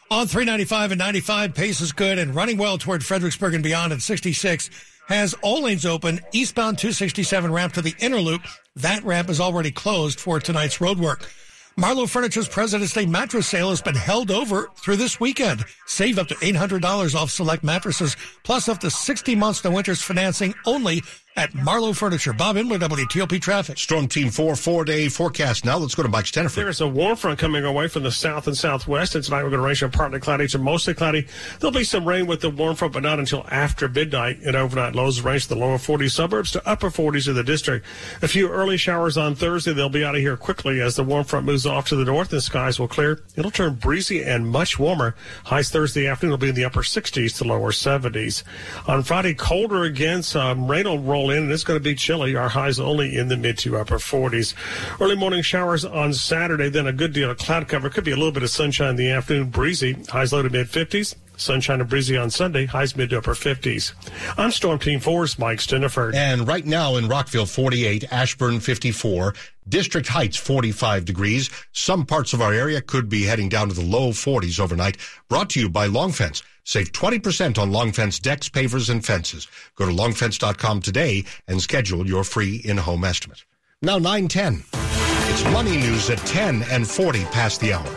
On 0.09 0.27
395 0.27 0.91
and 0.91 0.99
95, 0.99 1.53
pace 1.53 1.79
is 1.79 1.91
good 1.91 2.17
and 2.17 2.35
running 2.35 2.57
well 2.57 2.77
toward 2.77 3.05
Fredericksburg 3.05 3.53
and 3.53 3.63
beyond 3.63 3.93
at 3.93 4.01
66 4.01 4.69
has 5.07 5.33
all 5.41 5.63
lanes 5.63 5.85
open. 5.85 6.21
Eastbound 6.31 6.77
267 6.77 7.51
ramp 7.51 7.73
to 7.73 7.81
the 7.81 7.95
inner 7.99 8.19
loop. 8.19 8.41
That 8.75 9.03
ramp 9.03 9.29
is 9.29 9.39
already 9.39 9.71
closed 9.71 10.19
for 10.19 10.39
tonight's 10.39 10.81
road 10.81 10.99
work. 10.99 11.29
Marlo 11.79 12.07
Furniture's 12.07 12.49
President's 12.49 12.93
Day 12.93 13.05
mattress 13.05 13.47
sale 13.47 13.69
has 13.69 13.81
been 13.81 13.95
held 13.95 14.29
over 14.29 14.69
through 14.75 14.97
this 14.97 15.21
weekend. 15.21 15.63
Save 15.85 16.19
up 16.19 16.27
to 16.27 16.35
$800 16.35 17.15
off 17.15 17.31
select 17.31 17.63
mattresses, 17.63 18.17
plus 18.43 18.67
up 18.67 18.81
to 18.81 18.91
60 18.91 19.35
months 19.35 19.63
no 19.63 19.77
interest 19.77 20.03
financing 20.03 20.53
only 20.65 21.01
at 21.35 21.51
Marlo 21.53 21.95
Furniture. 21.95 22.33
Bob 22.33 22.57
Inman, 22.57 22.81
WTOP 22.81 23.39
Traffic. 23.41 23.77
Storm 23.77 24.07
Team 24.07 24.29
4, 24.29 24.55
four 24.55 24.83
day 24.83 25.07
forecast 25.07 25.65
now. 25.65 25.77
Let's 25.77 25.95
go 25.95 26.03
to 26.03 26.09
Mike 26.09 26.25
Stinneford. 26.25 26.55
There's 26.55 26.81
a 26.81 26.87
warm 26.87 27.15
front 27.15 27.39
coming 27.39 27.63
our 27.65 27.71
way 27.71 27.87
from 27.87 28.03
the 28.03 28.11
south 28.11 28.47
and 28.47 28.57
southwest. 28.57 29.15
And 29.15 29.23
tonight 29.23 29.43
we're 29.43 29.49
going 29.49 29.61
to 29.61 29.67
range 29.67 29.79
from 29.79 29.91
partly 29.91 30.19
cloudy 30.19 30.47
to 30.49 30.57
mostly 30.57 30.93
cloudy. 30.93 31.27
There'll 31.59 31.71
be 31.73 31.83
some 31.83 32.05
rain 32.05 32.27
with 32.27 32.41
the 32.41 32.49
warm 32.49 32.75
front, 32.75 32.93
but 32.93 33.03
not 33.03 33.19
until 33.19 33.45
after 33.49 33.87
midnight. 33.87 34.39
And 34.45 34.55
overnight 34.55 34.95
lows 34.95 35.21
range 35.21 35.47
from 35.47 35.59
the 35.59 35.65
lower 35.65 35.77
40 35.77 36.09
suburbs 36.09 36.51
to 36.51 36.67
upper 36.67 36.89
40s 36.89 37.27
of 37.27 37.35
the 37.35 37.43
district. 37.43 37.85
A 38.21 38.27
few 38.27 38.49
early 38.49 38.77
showers 38.77 39.17
on 39.17 39.35
Thursday. 39.35 39.73
They'll 39.73 39.89
be 39.89 40.03
out 40.03 40.15
of 40.15 40.21
here 40.21 40.37
quickly 40.37 40.81
as 40.81 40.95
the 40.95 41.03
warm 41.03 41.23
front 41.23 41.45
moves 41.45 41.65
off 41.65 41.87
to 41.89 41.95
the 41.95 42.05
north 42.05 42.33
and 42.33 42.43
skies 42.43 42.79
will 42.79 42.87
clear. 42.87 43.21
It'll 43.35 43.51
turn 43.51 43.75
breezy 43.75 44.23
and 44.23 44.47
much 44.47 44.77
warmer. 44.77 45.15
Highs 45.45 45.69
Thursday 45.69 46.07
afternoon 46.07 46.31
will 46.31 46.37
be 46.37 46.49
in 46.49 46.55
the 46.55 46.65
upper 46.65 46.81
60s 46.81 47.37
to 47.37 47.43
lower 47.45 47.71
70s. 47.71 48.43
On 48.87 49.03
Friday, 49.03 49.33
colder 49.33 49.83
again. 49.83 50.23
Some 50.23 50.69
rain 50.69 50.85
will 50.87 50.99
roll 50.99 51.20
in 51.29 51.43
and 51.43 51.51
it's 51.51 51.63
going 51.63 51.79
to 51.79 51.83
be 51.83 51.93
chilly. 51.93 52.35
Our 52.35 52.49
highs 52.49 52.79
only 52.79 53.15
in 53.15 53.27
the 53.27 53.37
mid 53.37 53.57
to 53.59 53.77
upper 53.77 53.97
40s. 53.97 54.55
Early 54.99 55.15
morning 55.15 55.43
showers 55.43 55.85
on 55.85 56.13
Saturday, 56.13 56.69
then 56.69 56.87
a 56.87 56.93
good 56.93 57.13
deal 57.13 57.29
of 57.29 57.37
cloud 57.37 57.67
cover. 57.67 57.89
Could 57.89 58.03
be 58.03 58.11
a 58.11 58.15
little 58.15 58.31
bit 58.31 58.43
of 58.43 58.49
sunshine 58.49 58.91
in 58.91 58.95
the 58.95 59.11
afternoon, 59.11 59.49
breezy. 59.49 59.93
Highs 60.09 60.33
low 60.33 60.41
to 60.41 60.49
mid 60.49 60.67
50s. 60.67 61.15
Sunshine 61.37 61.81
and 61.81 61.89
breezy 61.89 62.15
on 62.17 62.29
Sunday, 62.29 62.65
highs 62.67 62.95
mid 62.95 63.09
to 63.09 63.17
upper 63.17 63.33
50s. 63.33 63.93
I'm 64.37 64.51
Storm 64.51 64.77
Team 64.77 64.99
4's 64.99 65.39
Mike 65.39 65.57
Stinneford. 65.57 66.13
And 66.13 66.47
right 66.47 66.65
now 66.65 66.97
in 66.97 67.07
Rockville, 67.07 67.47
48, 67.47 68.11
Ashburn, 68.11 68.59
54, 68.59 69.33
District 69.67 70.07
Heights, 70.07 70.37
45 70.37 71.03
degrees. 71.03 71.49
Some 71.71 72.05
parts 72.05 72.33
of 72.33 72.41
our 72.41 72.53
area 72.53 72.79
could 72.79 73.09
be 73.09 73.23
heading 73.23 73.49
down 73.49 73.69
to 73.69 73.73
the 73.73 73.81
low 73.81 74.09
40s 74.09 74.59
overnight. 74.59 74.97
Brought 75.29 75.49
to 75.51 75.59
you 75.59 75.67
by 75.69 75.87
Long 75.87 76.11
Fence. 76.11 76.43
Save 76.63 76.91
20% 76.91 77.57
on 77.57 77.71
Long 77.71 77.91
Fence 77.91 78.19
decks, 78.19 78.49
pavers, 78.49 78.89
and 78.89 79.05
fences. 79.05 79.47
Go 79.75 79.85
to 79.85 79.91
longfence.com 79.91 80.81
today 80.81 81.25
and 81.47 81.61
schedule 81.61 82.07
your 82.07 82.23
free 82.23 82.61
in-home 82.63 83.03
estimate. 83.03 83.45
Now 83.81 83.97
910. 83.97 84.63
It's 85.31 85.43
money 85.45 85.77
news 85.77 86.09
at 86.09 86.19
10 86.19 86.63
and 86.69 86.87
40 86.87 87.23
past 87.25 87.61
the 87.61 87.73
hour. 87.73 87.87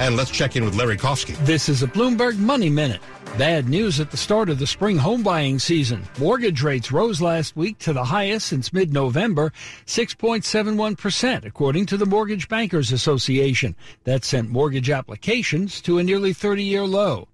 And 0.00 0.16
let's 0.16 0.30
check 0.30 0.56
in 0.56 0.64
with 0.64 0.74
Larry 0.74 0.96
Kofsky. 0.96 1.36
This 1.46 1.68
is 1.68 1.82
a 1.82 1.86
Bloomberg 1.86 2.36
Money 2.36 2.68
Minute. 2.68 3.00
Bad 3.38 3.68
news 3.68 4.00
at 4.00 4.10
the 4.10 4.16
start 4.16 4.48
of 4.48 4.58
the 4.58 4.66
spring 4.66 4.96
home 4.96 5.22
buying 5.22 5.58
season. 5.58 6.04
Mortgage 6.18 6.62
rates 6.62 6.90
rose 6.92 7.20
last 7.20 7.56
week 7.56 7.78
to 7.80 7.92
the 7.92 8.04
highest 8.04 8.46
since 8.46 8.72
mid 8.72 8.92
November, 8.92 9.52
6.71%, 9.86 11.44
according 11.44 11.86
to 11.86 11.96
the 11.96 12.06
Mortgage 12.06 12.48
Bankers 12.48 12.92
Association. 12.92 13.74
That 14.04 14.24
sent 14.24 14.50
mortgage 14.50 14.88
applications 14.88 15.80
to 15.82 15.98
a 15.98 16.04
nearly 16.04 16.32
30 16.32 16.62
year 16.62 16.84
low. 16.84 17.28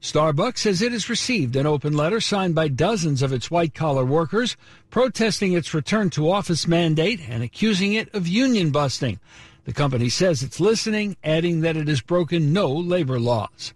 Starbucks 0.00 0.58
says 0.58 0.80
it 0.80 0.92
has 0.92 1.10
received 1.10 1.54
an 1.56 1.66
open 1.66 1.94
letter 1.94 2.22
signed 2.22 2.54
by 2.54 2.68
dozens 2.68 3.20
of 3.20 3.34
its 3.34 3.50
white 3.50 3.74
collar 3.74 4.04
workers 4.04 4.56
protesting 4.88 5.52
its 5.52 5.74
return 5.74 6.08
to 6.08 6.30
office 6.30 6.66
mandate 6.66 7.20
and 7.28 7.42
accusing 7.42 7.92
it 7.92 8.12
of 8.14 8.26
union 8.26 8.70
busting. 8.70 9.20
The 9.64 9.74
company 9.74 10.08
says 10.08 10.42
it's 10.42 10.58
listening, 10.58 11.18
adding 11.22 11.60
that 11.60 11.76
it 11.76 11.86
has 11.86 12.00
broken 12.00 12.52
no 12.52 12.72
labor 12.72 13.20
laws. 13.20 13.74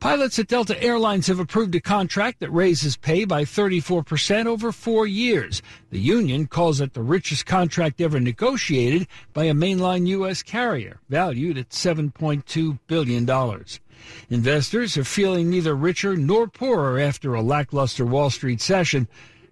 Pilots 0.00 0.38
at 0.38 0.48
Delta 0.48 0.82
Airlines 0.82 1.26
have 1.26 1.38
approved 1.38 1.74
a 1.74 1.80
contract 1.80 2.40
that 2.40 2.50
raises 2.50 2.96
pay 2.96 3.26
by 3.26 3.44
34% 3.44 4.46
over 4.46 4.72
four 4.72 5.06
years. 5.06 5.60
The 5.90 6.00
union 6.00 6.46
calls 6.46 6.80
it 6.80 6.94
the 6.94 7.02
richest 7.02 7.44
contract 7.44 8.00
ever 8.00 8.18
negotiated 8.18 9.06
by 9.34 9.44
a 9.44 9.54
mainline 9.54 10.06
U.S. 10.06 10.42
carrier, 10.42 10.98
valued 11.10 11.58
at 11.58 11.68
$7.2 11.68 12.78
billion. 12.86 13.26
Investors 14.30 14.96
are 14.96 15.04
feeling 15.04 15.50
neither 15.50 15.74
richer 15.74 16.16
nor 16.16 16.48
poorer 16.48 16.98
after 16.98 17.34
a 17.34 17.42
lackluster 17.42 18.04
Wall 18.04 18.30
Street 18.30 18.60
session. 18.60 19.08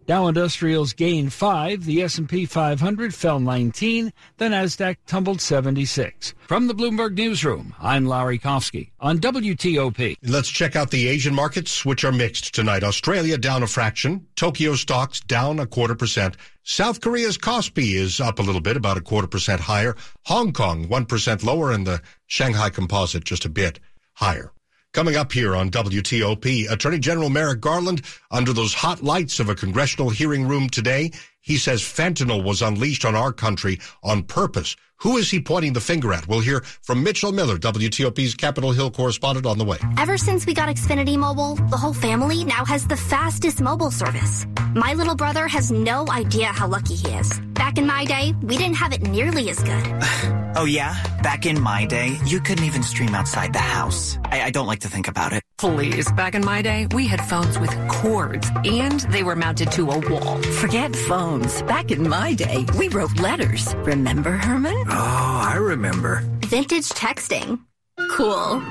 Dow 0.06 0.28
Industrials 0.28 0.92
gained 0.92 1.32
5, 1.32 1.84
the 1.84 2.00
S&P 2.00 2.46
500 2.46 3.12
fell 3.12 3.40
19, 3.40 4.12
the 4.36 4.44
Nasdaq 4.44 4.98
tumbled 5.04 5.40
76. 5.40 6.32
From 6.46 6.68
the 6.68 6.74
Bloomberg 6.76 7.16
Newsroom, 7.16 7.74
I'm 7.80 8.06
Larry 8.06 8.38
Kofsky 8.38 8.90
on 9.00 9.18
WTOP. 9.18 10.18
Let's 10.22 10.48
check 10.48 10.76
out 10.76 10.92
the 10.92 11.08
Asian 11.08 11.34
markets, 11.34 11.84
which 11.84 12.04
are 12.04 12.12
mixed 12.12 12.54
tonight. 12.54 12.84
Australia 12.84 13.36
down 13.36 13.64
a 13.64 13.66
fraction, 13.66 14.24
Tokyo 14.36 14.76
stocks 14.76 15.18
down 15.18 15.58
a 15.58 15.66
quarter 15.66 15.96
percent. 15.96 16.36
South 16.62 17.00
Korea's 17.00 17.36
Kospi 17.36 17.94
is 17.94 18.20
up 18.20 18.38
a 18.38 18.42
little 18.42 18.60
bit, 18.60 18.76
about 18.76 18.96
a 18.96 19.00
quarter 19.00 19.26
percent 19.26 19.60
higher. 19.60 19.96
Hong 20.26 20.52
Kong 20.52 20.86
1% 20.86 21.42
lower 21.42 21.72
and 21.72 21.84
the 21.84 22.00
Shanghai 22.28 22.70
Composite 22.70 23.24
just 23.24 23.44
a 23.44 23.48
bit 23.48 23.80
higher. 24.16 24.52
Coming 24.92 25.16
up 25.16 25.30
here 25.30 25.54
on 25.54 25.70
WTOP, 25.70 26.70
Attorney 26.70 26.98
General 26.98 27.28
Merrick 27.28 27.60
Garland 27.60 28.00
under 28.30 28.54
those 28.54 28.72
hot 28.72 29.02
lights 29.02 29.40
of 29.40 29.50
a 29.50 29.54
congressional 29.54 30.08
hearing 30.08 30.48
room 30.48 30.70
today. 30.70 31.12
He 31.42 31.58
says 31.58 31.82
fentanyl 31.82 32.42
was 32.42 32.62
unleashed 32.62 33.04
on 33.04 33.14
our 33.14 33.30
country 33.30 33.78
on 34.02 34.22
purpose. 34.22 34.74
Who 35.00 35.18
is 35.18 35.30
he 35.30 35.38
pointing 35.38 35.74
the 35.74 35.82
finger 35.82 36.14
at? 36.14 36.26
We'll 36.26 36.40
hear 36.40 36.60
from 36.80 37.02
Mitchell 37.02 37.30
Miller, 37.30 37.58
WTOP's 37.58 38.34
Capitol 38.34 38.72
Hill 38.72 38.90
correspondent 38.90 39.44
on 39.44 39.58
the 39.58 39.64
way. 39.64 39.76
Ever 39.98 40.16
since 40.16 40.46
we 40.46 40.54
got 40.54 40.70
Xfinity 40.70 41.18
Mobile, 41.18 41.56
the 41.56 41.76
whole 41.76 41.92
family 41.92 42.42
now 42.44 42.64
has 42.64 42.86
the 42.86 42.96
fastest 42.96 43.60
mobile 43.60 43.90
service. 43.90 44.46
My 44.74 44.94
little 44.94 45.14
brother 45.14 45.46
has 45.46 45.70
no 45.70 46.06
idea 46.08 46.46
how 46.46 46.66
lucky 46.68 46.94
he 46.94 47.10
is. 47.10 47.38
Back 47.52 47.76
in 47.76 47.86
my 47.86 48.06
day, 48.06 48.34
we 48.42 48.56
didn't 48.56 48.76
have 48.76 48.94
it 48.94 49.02
nearly 49.02 49.50
as 49.50 49.62
good. 49.62 50.42
oh, 50.56 50.64
yeah? 50.64 50.94
Back 51.22 51.46
in 51.46 51.60
my 51.60 51.84
day, 51.86 52.18
you 52.24 52.40
couldn't 52.40 52.64
even 52.64 52.82
stream 52.82 53.14
outside 53.14 53.52
the 53.52 53.58
house. 53.58 54.18
I, 54.24 54.42
I 54.42 54.50
don't 54.50 54.66
like 54.66 54.80
to 54.80 54.88
think 54.88 55.08
about 55.08 55.32
it. 55.32 55.42
Please, 55.58 56.10
back 56.12 56.34
in 56.34 56.44
my 56.44 56.62
day, 56.62 56.86
we 56.94 57.06
had 57.06 57.20
phones 57.22 57.58
with 57.58 57.70
cords 57.88 58.50
and 58.64 59.00
they 59.12 59.22
were 59.22 59.36
mounted 59.36 59.72
to 59.72 59.90
a 59.90 59.98
wall. 60.10 60.36
Forget 60.60 60.94
phones. 60.94 61.62
Back 61.62 61.90
in 61.90 62.08
my 62.08 62.34
day, 62.34 62.66
we 62.78 62.88
wrote 62.88 63.18
letters. 63.18 63.74
Remember, 63.78 64.32
Herman? 64.32 64.84
Oh, 64.88 65.40
I 65.42 65.56
remember. 65.56 66.22
Vintage 66.40 66.90
texting. 66.90 67.60
Cool. 68.10 68.62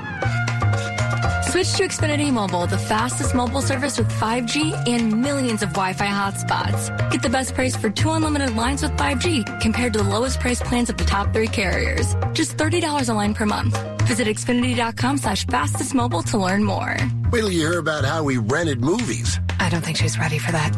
Switch 1.56 1.72
to 1.72 1.84
Xfinity 1.84 2.30
Mobile, 2.30 2.66
the 2.66 2.76
fastest 2.76 3.34
mobile 3.34 3.62
service 3.62 3.96
with 3.96 4.10
5G 4.10 4.86
and 4.86 5.22
millions 5.22 5.62
of 5.62 5.70
Wi-Fi 5.70 6.06
hotspots. 6.06 7.10
Get 7.10 7.22
the 7.22 7.30
best 7.30 7.54
price 7.54 7.74
for 7.74 7.88
two 7.88 8.10
unlimited 8.10 8.54
lines 8.54 8.82
with 8.82 8.90
5G 8.98 9.62
compared 9.62 9.94
to 9.94 10.00
the 10.00 10.04
lowest 10.04 10.38
price 10.38 10.60
plans 10.60 10.90
of 10.90 10.98
the 10.98 11.04
top 11.04 11.32
three 11.32 11.46
carriers. 11.46 12.14
Just 12.34 12.58
$30 12.58 13.08
a 13.08 13.12
line 13.14 13.32
per 13.32 13.46
month. 13.46 13.74
Visit 14.02 14.28
Xfinity.com 14.28 15.16
slash 15.16 15.46
fastest 15.46 15.94
mobile 15.94 16.22
to 16.24 16.36
learn 16.36 16.62
more. 16.62 16.94
Wait 17.32 17.40
till 17.40 17.50
you 17.50 17.66
hear 17.66 17.78
about 17.78 18.04
how 18.04 18.22
we 18.22 18.36
rented 18.36 18.82
movies. 18.82 19.40
I 19.58 19.70
don't 19.70 19.82
think 19.82 19.96
she's 19.96 20.18
ready 20.18 20.36
for 20.36 20.52
that. 20.52 20.74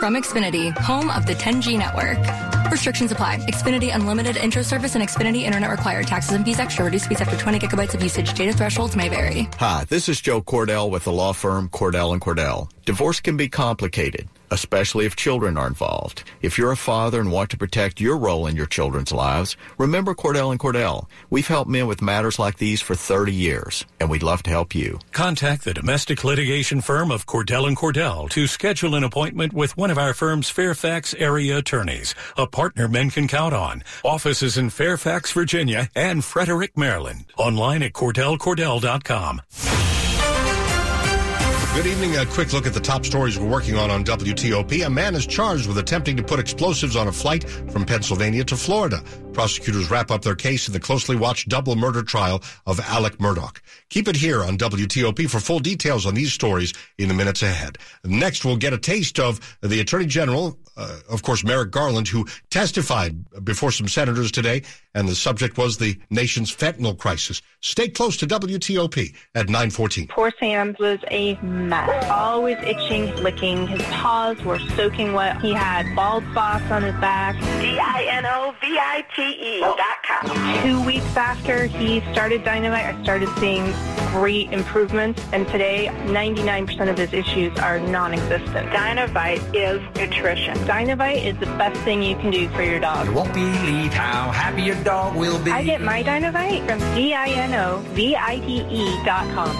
From 0.00 0.14
Xfinity, 0.14 0.76
home 0.76 1.08
of 1.10 1.26
the 1.26 1.34
10G 1.34 1.78
network. 1.78 2.49
Restrictions 2.70 3.12
apply. 3.12 3.38
Xfinity 3.46 3.94
Unlimited 3.94 4.36
intro 4.36 4.62
service 4.62 4.94
and 4.94 5.04
Xfinity 5.04 5.42
Internet 5.42 5.70
required. 5.70 6.06
Taxes 6.06 6.32
and 6.32 6.44
fees 6.44 6.58
extra. 6.58 6.84
Reduced 6.84 7.04
speeds 7.04 7.20
after 7.20 7.36
20 7.36 7.58
gigabytes 7.58 7.94
of 7.94 8.02
usage. 8.02 8.32
Data 8.34 8.52
thresholds 8.52 8.96
may 8.96 9.08
vary. 9.08 9.48
Hi, 9.58 9.84
this 9.88 10.08
is 10.08 10.20
Joe 10.20 10.40
Cordell 10.40 10.90
with 10.90 11.04
the 11.04 11.12
law 11.12 11.32
firm 11.32 11.68
Cordell 11.68 12.12
and 12.12 12.20
Cordell. 12.20 12.70
Divorce 12.84 13.20
can 13.20 13.36
be 13.36 13.48
complicated 13.48 14.28
especially 14.50 15.06
if 15.06 15.16
children 15.16 15.56
are 15.56 15.66
involved. 15.66 16.24
If 16.42 16.58
you're 16.58 16.72
a 16.72 16.76
father 16.76 17.20
and 17.20 17.30
want 17.30 17.50
to 17.50 17.56
protect 17.56 18.00
your 18.00 18.16
role 18.16 18.46
in 18.46 18.56
your 18.56 18.66
children's 18.66 19.12
lives, 19.12 19.56
remember 19.78 20.14
Cordell 20.14 20.50
and 20.50 20.60
Cordell. 20.60 21.06
We've 21.30 21.46
helped 21.46 21.70
men 21.70 21.86
with 21.86 22.02
matters 22.02 22.38
like 22.38 22.58
these 22.58 22.80
for 22.80 22.94
30 22.94 23.32
years, 23.32 23.84
and 23.98 24.10
we'd 24.10 24.22
love 24.22 24.42
to 24.44 24.50
help 24.50 24.74
you. 24.74 24.98
Contact 25.12 25.64
the 25.64 25.74
domestic 25.74 26.24
litigation 26.24 26.80
firm 26.80 27.10
of 27.10 27.26
Cordell 27.26 27.66
and 27.66 27.76
Cordell 27.76 28.28
to 28.30 28.46
schedule 28.46 28.94
an 28.94 29.04
appointment 29.04 29.52
with 29.52 29.76
one 29.76 29.90
of 29.90 29.98
our 29.98 30.14
firm's 30.14 30.50
Fairfax 30.50 31.14
area 31.14 31.58
attorneys, 31.58 32.14
a 32.36 32.46
partner 32.46 32.88
men 32.88 33.10
can 33.10 33.28
count 33.28 33.54
on. 33.54 33.82
Offices 34.04 34.56
in 34.56 34.70
Fairfax, 34.70 35.32
Virginia 35.32 35.88
and 35.94 36.24
Frederick, 36.24 36.76
Maryland. 36.76 37.24
Online 37.36 37.82
at 37.82 37.92
cordellcordell.com. 37.92 39.89
Good 41.72 41.86
evening. 41.86 42.16
A 42.16 42.26
quick 42.26 42.52
look 42.52 42.66
at 42.66 42.74
the 42.74 42.80
top 42.80 43.06
stories 43.06 43.38
we're 43.38 43.48
working 43.48 43.76
on 43.76 43.92
on 43.92 44.04
WTOP. 44.04 44.84
A 44.84 44.90
man 44.90 45.14
is 45.14 45.24
charged 45.24 45.68
with 45.68 45.78
attempting 45.78 46.16
to 46.16 46.22
put 46.22 46.40
explosives 46.40 46.96
on 46.96 47.06
a 47.06 47.12
flight 47.12 47.48
from 47.48 47.86
Pennsylvania 47.86 48.42
to 48.44 48.56
Florida. 48.56 49.00
prosecutors 49.32 49.88
wrap 49.88 50.10
up 50.10 50.20
their 50.22 50.34
case 50.34 50.66
in 50.66 50.72
the 50.72 50.80
closely 50.80 51.14
watched 51.14 51.48
double 51.48 51.76
murder 51.76 52.02
trial 52.02 52.42
of 52.66 52.80
Alex 52.80 53.16
Murdaugh. 53.16 53.56
Keep 53.88 54.08
it 54.08 54.16
here 54.16 54.42
on 54.42 54.58
WTOP 54.58 55.30
for 55.30 55.38
full 55.38 55.60
details 55.60 56.06
on 56.06 56.14
these 56.14 56.32
stories 56.32 56.74
in 56.98 57.06
the 57.06 57.14
minutes 57.14 57.42
ahead. 57.42 57.78
Next, 58.04 58.44
we'll 58.44 58.56
get 58.56 58.72
a 58.72 58.78
taste 58.78 59.20
of 59.20 59.40
the 59.62 59.78
Attorney 59.80 60.06
General, 60.06 60.58
uh, 60.76 60.98
of 61.08 61.22
course, 61.22 61.44
Merrick 61.44 61.70
Garland, 61.70 62.08
who 62.08 62.26
testified 62.50 63.44
before 63.44 63.70
some 63.70 63.86
senators 63.86 64.32
today, 64.32 64.62
and 64.94 65.08
the 65.08 65.14
subject 65.14 65.56
was 65.56 65.78
the 65.78 65.98
nation's 66.10 66.54
fentanyl 66.54 66.98
crisis. 66.98 67.40
Stay 67.60 67.88
close 67.88 68.16
to 68.18 68.26
WTOP 68.26 69.14
at 69.34 69.46
914. 69.46 70.08
Poor 70.08 70.32
Sam 70.38 70.76
was 70.78 70.98
a 71.10 71.36
mess. 71.42 72.10
Always 72.10 72.58
itching, 72.58 73.14
licking. 73.16 73.66
His 73.66 73.82
paws 73.82 74.40
were 74.42 74.58
soaking 74.76 75.12
wet. 75.12 75.40
He 75.40 75.52
had 75.52 75.94
bald 75.94 76.24
spots 76.30 76.70
on 76.70 76.82
his 76.82 76.94
back. 76.94 77.38
D-I-N-O-V-I-T-E 77.60 79.60
dot. 79.60 79.99
Two 80.62 80.84
weeks 80.84 81.16
after 81.16 81.66
he 81.66 82.00
started 82.12 82.44
Dinovite, 82.44 82.94
I 82.94 83.02
started 83.02 83.28
seeing 83.38 83.72
great 84.12 84.52
improvements. 84.52 85.22
And 85.32 85.46
today, 85.48 85.86
99% 86.04 86.90
of 86.90 86.98
his 86.98 87.12
issues 87.12 87.58
are 87.58 87.80
non-existent. 87.80 88.70
Dinovite 88.70 89.42
is 89.54 89.80
nutrition. 89.96 90.54
Dinovite 90.58 91.24
is 91.24 91.38
the 91.38 91.46
best 91.46 91.80
thing 91.80 92.02
you 92.02 92.16
can 92.16 92.30
do 92.30 92.48
for 92.50 92.62
your 92.62 92.80
dog. 92.80 93.06
You 93.06 93.14
won't 93.14 93.32
believe 93.32 93.92
how 93.94 94.30
happy 94.30 94.62
your 94.62 94.82
dog 94.84 95.16
will 95.16 95.42
be. 95.42 95.50
I 95.50 95.62
get 95.62 95.80
my 95.80 96.02
Dinovite 96.02 96.66
from 96.66 96.78
D-I-N-O-V-I-T-E 96.94 98.60
E 98.70 99.04
dot 99.04 99.34
com. 99.34 99.50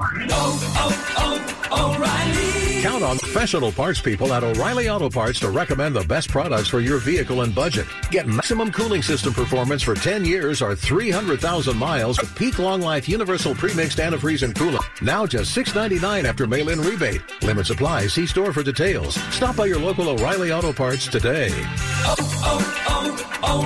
Oh, 0.00 0.58
oh, 0.76 1.68
oh, 1.70 2.63
Count 2.84 3.02
on 3.02 3.18
professional 3.18 3.72
parts 3.72 3.98
people 3.98 4.34
at 4.34 4.44
O'Reilly 4.44 4.90
Auto 4.90 5.08
Parts 5.08 5.40
to 5.40 5.48
recommend 5.48 5.96
the 5.96 6.04
best 6.04 6.28
products 6.28 6.68
for 6.68 6.80
your 6.80 6.98
vehicle 6.98 7.40
and 7.40 7.54
budget. 7.54 7.86
Get 8.10 8.26
maximum 8.26 8.70
cooling 8.70 9.00
system 9.00 9.32
performance 9.32 9.82
for 9.82 9.94
10 9.94 10.26
years 10.26 10.60
or 10.60 10.76
300,000 10.76 11.78
miles 11.78 12.20
with 12.20 12.36
peak 12.36 12.58
long 12.58 12.82
life 12.82 13.08
universal 13.08 13.54
premixed 13.54 14.04
antifreeze 14.04 14.42
and 14.42 14.54
coolant. 14.54 14.84
Now 15.00 15.24
just 15.24 15.56
$6.99 15.56 16.24
after 16.24 16.46
mail-in 16.46 16.78
rebate. 16.82 17.22
Limit 17.42 17.64
supply. 17.64 18.06
See 18.06 18.26
store 18.26 18.52
for 18.52 18.62
details. 18.62 19.14
Stop 19.32 19.56
by 19.56 19.64
your 19.64 19.78
local 19.78 20.10
O'Reilly 20.10 20.52
Auto 20.52 20.74
Parts 20.74 21.08
today. 21.08 21.48
Oh, 22.04 22.14
oh, 22.44 22.60
oh, 23.42 23.64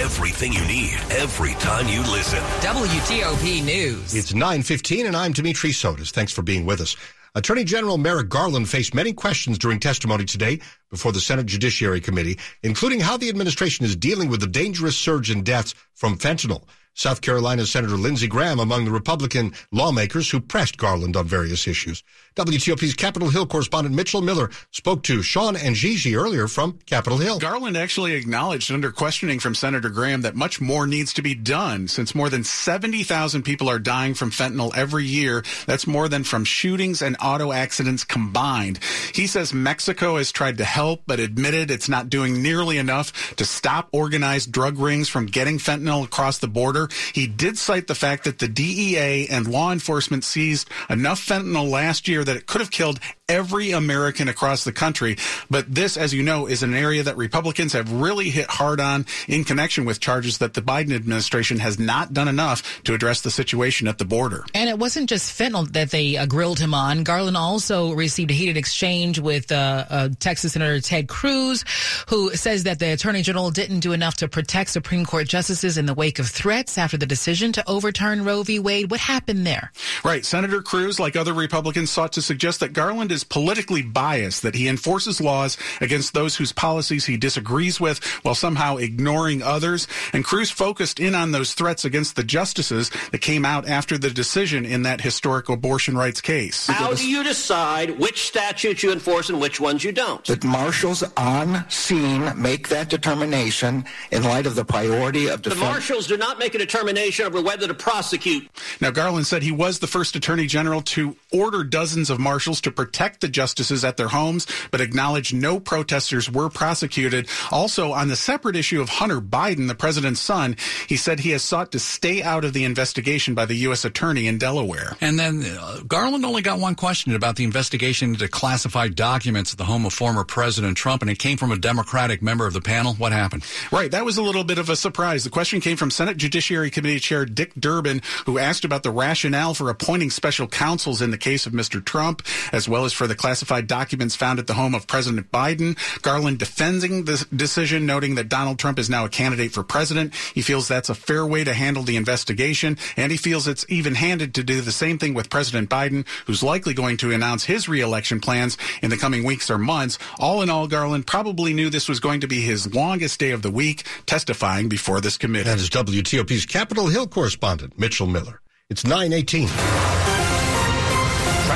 Everything 0.07 0.53
you 0.53 0.65
need 0.65 0.97
every 1.11 1.51
time 1.55 1.85
you 1.89 1.99
listen. 1.99 2.39
WTOP 2.61 3.61
News. 3.65 4.15
It's 4.15 4.31
9.15 4.31 5.05
and 5.05 5.17
I'm 5.17 5.33
Dimitri 5.33 5.71
Sotis. 5.71 6.11
Thanks 6.11 6.31
for 6.31 6.41
being 6.41 6.65
with 6.65 6.79
us. 6.79 6.95
Attorney 7.35 7.65
General 7.65 7.97
Merrick 7.97 8.29
Garland 8.29 8.69
faced 8.69 8.93
many 8.93 9.11
questions 9.11 9.57
during 9.57 9.81
testimony 9.81 10.23
today 10.23 10.61
before 10.89 11.11
the 11.11 11.19
Senate 11.19 11.45
Judiciary 11.47 11.99
Committee, 11.99 12.39
including 12.63 13.01
how 13.01 13.17
the 13.17 13.27
administration 13.27 13.85
is 13.85 13.97
dealing 13.97 14.29
with 14.29 14.39
the 14.39 14.47
dangerous 14.47 14.97
surge 14.97 15.29
in 15.29 15.43
deaths 15.43 15.75
from 15.93 16.17
fentanyl. 16.17 16.63
South 16.97 17.21
Carolina 17.21 17.63
Senator 17.63 17.95
Lindsey 17.95 18.27
Graham 18.27 18.59
among 18.59 18.83
the 18.83 18.91
Republican 18.91 19.53
lawmakers 19.71 20.31
who 20.31 20.39
pressed 20.39 20.77
Garland 20.77 21.15
on 21.15 21.27
various 21.27 21.67
issues. 21.67 22.03
WTOP's 22.35 22.95
Capitol 22.95 23.29
Hill 23.29 23.45
correspondent 23.45 23.95
Mitchell 23.95 24.21
Miller 24.21 24.49
spoke 24.71 25.03
to 25.03 25.21
Sean 25.21 25.55
and 25.55 25.75
Gigi 25.75 26.15
earlier 26.15 26.47
from 26.47 26.79
Capitol 26.87 27.19
Hill. 27.19 27.37
Garland 27.37 27.77
actually 27.77 28.13
acknowledged 28.13 28.71
under 28.71 28.91
questioning 28.91 29.39
from 29.39 29.53
Senator 29.53 29.89
Graham 29.89 30.21
that 30.21 30.35
much 30.35 30.59
more 30.59 30.87
needs 30.87 31.13
to 31.13 31.21
be 31.21 31.35
done 31.35 31.87
since 31.87 32.15
more 32.15 32.29
than 32.29 32.43
70,000 32.43 33.43
people 33.43 33.69
are 33.69 33.79
dying 33.79 34.15
from 34.15 34.31
fentanyl 34.31 34.75
every 34.75 35.05
year. 35.05 35.43
That's 35.67 35.85
more 35.85 36.09
than 36.09 36.23
from 36.23 36.45
shootings 36.45 37.03
and 37.03 37.15
auto 37.21 37.51
accidents 37.51 38.03
combined. 38.05 38.79
He 39.13 39.27
says 39.27 39.53
Mexico 39.53 40.17
has 40.17 40.31
tried 40.31 40.57
to 40.57 40.65
help, 40.65 41.03
but 41.05 41.19
admitted 41.19 41.69
it's 41.69 41.89
not 41.89 42.09
doing 42.09 42.41
nearly 42.41 42.79
enough 42.79 43.35
to 43.35 43.45
stop 43.45 43.89
organized 43.91 44.51
drug 44.51 44.79
rings 44.79 45.09
from 45.09 45.27
getting 45.27 45.59
fentanyl 45.59 46.03
across 46.03 46.39
the 46.39 46.47
border. 46.47 46.86
He 47.13 47.27
did 47.27 47.57
cite 47.57 47.87
the 47.87 47.95
fact 47.95 48.23
that 48.23 48.39
the 48.39 48.47
DEA 48.47 49.27
and 49.29 49.47
law 49.47 49.71
enforcement 49.71 50.23
seized 50.23 50.69
enough 50.89 51.25
fentanyl 51.25 51.69
last 51.69 52.07
year 52.07 52.23
that 52.23 52.35
it 52.35 52.47
could 52.47 52.61
have 52.61 52.71
killed 52.71 52.99
every 53.29 53.71
American 53.71 54.29
across 54.29 54.63
the 54.63 54.71
country. 54.71 55.17
But 55.49 55.73
this, 55.73 55.97
as 55.97 56.13
you 56.13 56.23
know, 56.23 56.47
is 56.47 56.63
an 56.63 56.73
area 56.73 57.03
that 57.03 57.17
Republicans 57.17 57.73
have 57.73 57.91
really 57.91 58.29
hit 58.29 58.49
hard 58.49 58.79
on 58.79 59.05
in 59.27 59.43
connection 59.43 59.83
with 59.83 59.99
charges 59.99 60.37
that 60.37 60.53
the 60.53 60.61
Biden 60.61 60.95
administration 60.95 61.59
has 61.59 61.77
not 61.77 62.13
done 62.13 62.29
enough 62.29 62.81
to 62.85 62.93
address 62.93 63.21
the 63.21 63.29
situation 63.29 63.89
at 63.89 63.97
the 63.97 64.05
border. 64.05 64.45
And 64.53 64.69
it 64.69 64.79
wasn't 64.79 65.09
just 65.09 65.37
fentanyl 65.37 65.69
that 65.73 65.91
they 65.91 66.15
uh, 66.15 66.25
grilled 66.25 66.57
him 66.57 66.73
on. 66.73 67.03
Garland 67.03 67.35
also 67.35 67.91
received 67.91 68.31
a 68.31 68.33
heated 68.33 68.55
exchange 68.55 69.19
with 69.19 69.51
uh, 69.51 69.85
uh, 69.89 70.09
Texas 70.19 70.53
Senator 70.53 70.79
Ted 70.79 71.09
Cruz, 71.09 71.65
who 72.07 72.33
says 72.33 72.63
that 72.63 72.79
the 72.79 72.93
Attorney 72.93 73.23
General 73.23 73.51
didn't 73.51 73.81
do 73.81 73.91
enough 73.91 74.15
to 74.15 74.29
protect 74.29 74.69
Supreme 74.69 75.05
Court 75.05 75.27
justices 75.27 75.77
in 75.77 75.85
the 75.85 75.93
wake 75.93 76.19
of 76.19 76.29
threats 76.29 76.77
after 76.77 76.95
the 76.95 77.05
decision 77.05 77.51
to 77.51 77.69
overturn 77.69 78.23
Roe 78.23 78.43
v. 78.43 78.59
Wade. 78.59 78.89
What 78.89 79.01
happened 79.01 79.45
there? 79.45 79.73
Right. 80.05 80.25
Senator 80.25 80.61
Cruz, 80.61 80.97
like 80.97 81.17
other 81.17 81.33
Republicans, 81.33 81.91
sought 81.91 82.13
to 82.13 82.21
suggest 82.21 82.61
that 82.61 82.71
Garland 82.71 83.11
is 83.11 83.16
politically 83.23 83.81
biased, 83.81 84.41
that 84.43 84.55
he 84.55 84.67
enforces 84.67 85.21
laws 85.21 85.57
against 85.81 86.13
those 86.13 86.35
whose 86.35 86.51
policies 86.51 87.05
he 87.05 87.17
disagrees 87.17 87.79
with 87.79 88.03
while 88.23 88.35
somehow 88.35 88.77
ignoring 88.77 89.41
others. 89.41 89.87
And 90.13 90.23
Cruz 90.23 90.49
focused 90.49 90.99
in 90.99 91.15
on 91.15 91.31
those 91.31 91.53
threats 91.53 91.85
against 91.85 92.15
the 92.15 92.23
justices 92.23 92.89
that 93.11 93.19
came 93.19 93.45
out 93.45 93.67
after 93.67 93.97
the 93.97 94.09
decision 94.09 94.65
in 94.65 94.83
that 94.83 95.01
historic 95.01 95.49
abortion 95.49 95.97
rights 95.97 96.21
case. 96.21 96.67
How 96.67 96.93
do 96.93 97.07
you 97.07 97.23
decide 97.23 97.99
which 97.99 98.27
statutes 98.27 98.83
you 98.83 98.91
enforce 98.91 99.29
and 99.29 99.39
which 99.39 99.59
ones 99.59 99.83
you 99.83 99.91
don't? 99.91 100.23
The 100.25 100.45
marshals 100.45 101.03
on 101.15 101.69
scene 101.69 102.31
make 102.39 102.69
that 102.69 102.89
determination 102.89 103.85
in 104.11 104.23
light 104.23 104.45
of 104.45 104.55
the 104.55 104.65
priority 104.65 105.27
of 105.27 105.41
defense. 105.41 105.43
The 105.43 105.49
defense. 105.49 105.71
marshals 105.71 106.07
do 106.07 106.17
not 106.17 106.39
make 106.39 106.55
a 106.55 106.57
determination 106.57 107.25
over 107.25 107.41
whether 107.41 107.67
to 107.67 107.73
prosecute. 107.73 108.49
Now, 108.81 108.91
Garland 108.91 109.27
said 109.27 109.43
he 109.43 109.51
was 109.51 109.79
the 109.79 109.87
first 109.87 110.15
attorney 110.15 110.47
general 110.47 110.81
to 110.81 111.15
order 111.31 111.63
dozens 111.63 112.09
of 112.09 112.19
marshals 112.19 112.61
to 112.61 112.71
protect 112.71 113.06
the 113.19 113.27
justices 113.27 113.83
at 113.83 113.97
their 113.97 114.09
homes, 114.09 114.45
but 114.71 114.81
acknowledged 114.81 115.33
no 115.33 115.59
protesters 115.59 116.29
were 116.29 116.49
prosecuted. 116.49 117.27
Also, 117.51 117.91
on 117.93 118.07
the 118.07 118.15
separate 118.15 118.55
issue 118.55 118.81
of 118.81 118.89
Hunter 118.89 119.21
Biden, 119.21 119.67
the 119.67 119.75
president's 119.75 120.19
son, 120.19 120.55
he 120.87 120.97
said 120.97 121.19
he 121.19 121.31
has 121.31 121.43
sought 121.43 121.71
to 121.71 121.79
stay 121.79 122.21
out 122.21 122.45
of 122.45 122.53
the 122.53 122.63
investigation 122.63 123.33
by 123.33 123.45
the 123.45 123.55
U.S. 123.55 123.85
attorney 123.85 124.27
in 124.27 124.37
Delaware. 124.37 124.95
And 125.01 125.17
then 125.17 125.43
uh, 125.43 125.79
Garland 125.87 126.25
only 126.25 126.41
got 126.41 126.59
one 126.59 126.75
question 126.75 127.15
about 127.15 127.35
the 127.35 127.43
investigation 127.43 128.09
into 128.09 128.27
classified 128.27 128.95
documents 128.95 129.53
at 129.53 129.57
the 129.57 129.65
home 129.65 129.85
of 129.85 129.93
former 129.93 130.23
President 130.23 130.77
Trump, 130.77 131.01
and 131.01 131.09
it 131.09 131.19
came 131.19 131.37
from 131.37 131.51
a 131.51 131.57
Democratic 131.57 132.21
member 132.21 132.45
of 132.45 132.53
the 132.53 132.61
panel. 132.61 132.93
What 132.95 133.11
happened? 133.11 133.45
Right, 133.71 133.91
that 133.91 134.05
was 134.05 134.17
a 134.17 134.21
little 134.21 134.43
bit 134.43 134.57
of 134.57 134.69
a 134.69 134.75
surprise. 134.75 135.23
The 135.23 135.29
question 135.29 135.61
came 135.61 135.77
from 135.77 135.91
Senate 135.91 136.17
Judiciary 136.17 136.69
Committee 136.69 136.99
Chair 136.99 137.25
Dick 137.25 137.53
Durbin, 137.55 138.01
who 138.25 138.37
asked 138.37 138.65
about 138.65 138.83
the 138.83 138.91
rationale 138.91 139.53
for 139.53 139.69
appointing 139.69 140.09
special 140.09 140.47
counsels 140.47 141.01
in 141.01 141.11
the 141.11 141.17
case 141.17 141.45
of 141.45 141.53
Mr. 141.53 141.83
Trump, 141.83 142.21
as 142.51 142.67
well 142.67 142.85
as 142.85 142.93
for 142.97 143.07
the 143.07 143.15
classified 143.15 143.67
documents 143.67 144.15
found 144.15 144.39
at 144.39 144.47
the 144.47 144.55
home 144.55 144.73
of 144.75 144.87
President 144.87 145.31
Biden. 145.31 145.77
Garland 146.01 146.39
defending 146.39 147.05
the 147.05 147.25
decision, 147.35 147.85
noting 147.85 148.15
that 148.15 148.27
Donald 148.27 148.59
Trump 148.59 148.79
is 148.79 148.89
now 148.89 149.05
a 149.05 149.09
candidate 149.09 149.53
for 149.53 149.63
president. 149.63 150.13
He 150.33 150.41
feels 150.41 150.67
that's 150.67 150.89
a 150.89 150.95
fair 150.95 151.25
way 151.25 151.43
to 151.43 151.53
handle 151.53 151.83
the 151.83 151.95
investigation, 151.95 152.77
and 152.97 153.11
he 153.11 153.17
feels 153.17 153.47
it's 153.47 153.65
even 153.69 153.95
handed 153.95 154.33
to 154.35 154.43
do 154.43 154.61
the 154.61 154.71
same 154.71 154.97
thing 154.97 155.13
with 155.13 155.29
President 155.29 155.69
Biden, 155.69 156.05
who's 156.25 156.43
likely 156.43 156.73
going 156.73 156.97
to 156.97 157.11
announce 157.11 157.45
his 157.45 157.69
reelection 157.69 158.19
plans 158.19 158.57
in 158.81 158.89
the 158.89 158.97
coming 158.97 159.23
weeks 159.23 159.49
or 159.49 159.57
months. 159.57 159.99
All 160.19 160.41
in 160.41 160.49
all, 160.49 160.67
Garland 160.67 161.05
probably 161.05 161.53
knew 161.53 161.69
this 161.69 161.87
was 161.87 161.99
going 161.99 162.21
to 162.21 162.27
be 162.27 162.41
his 162.41 162.73
longest 162.73 163.19
day 163.19 163.31
of 163.31 163.43
the 163.43 163.51
week, 163.51 163.83
testifying 164.05 164.67
before 164.69 165.01
this 165.01 165.17
committee. 165.17 165.49
That 165.49 165.59
is 165.59 165.69
WTOP's 165.69 166.45
Capitol 166.45 166.87
Hill 166.87 167.07
correspondent, 167.07 167.77
Mitchell 167.77 168.07
Miller. 168.07 168.41
It's 168.69 168.83
918. 168.83 170.16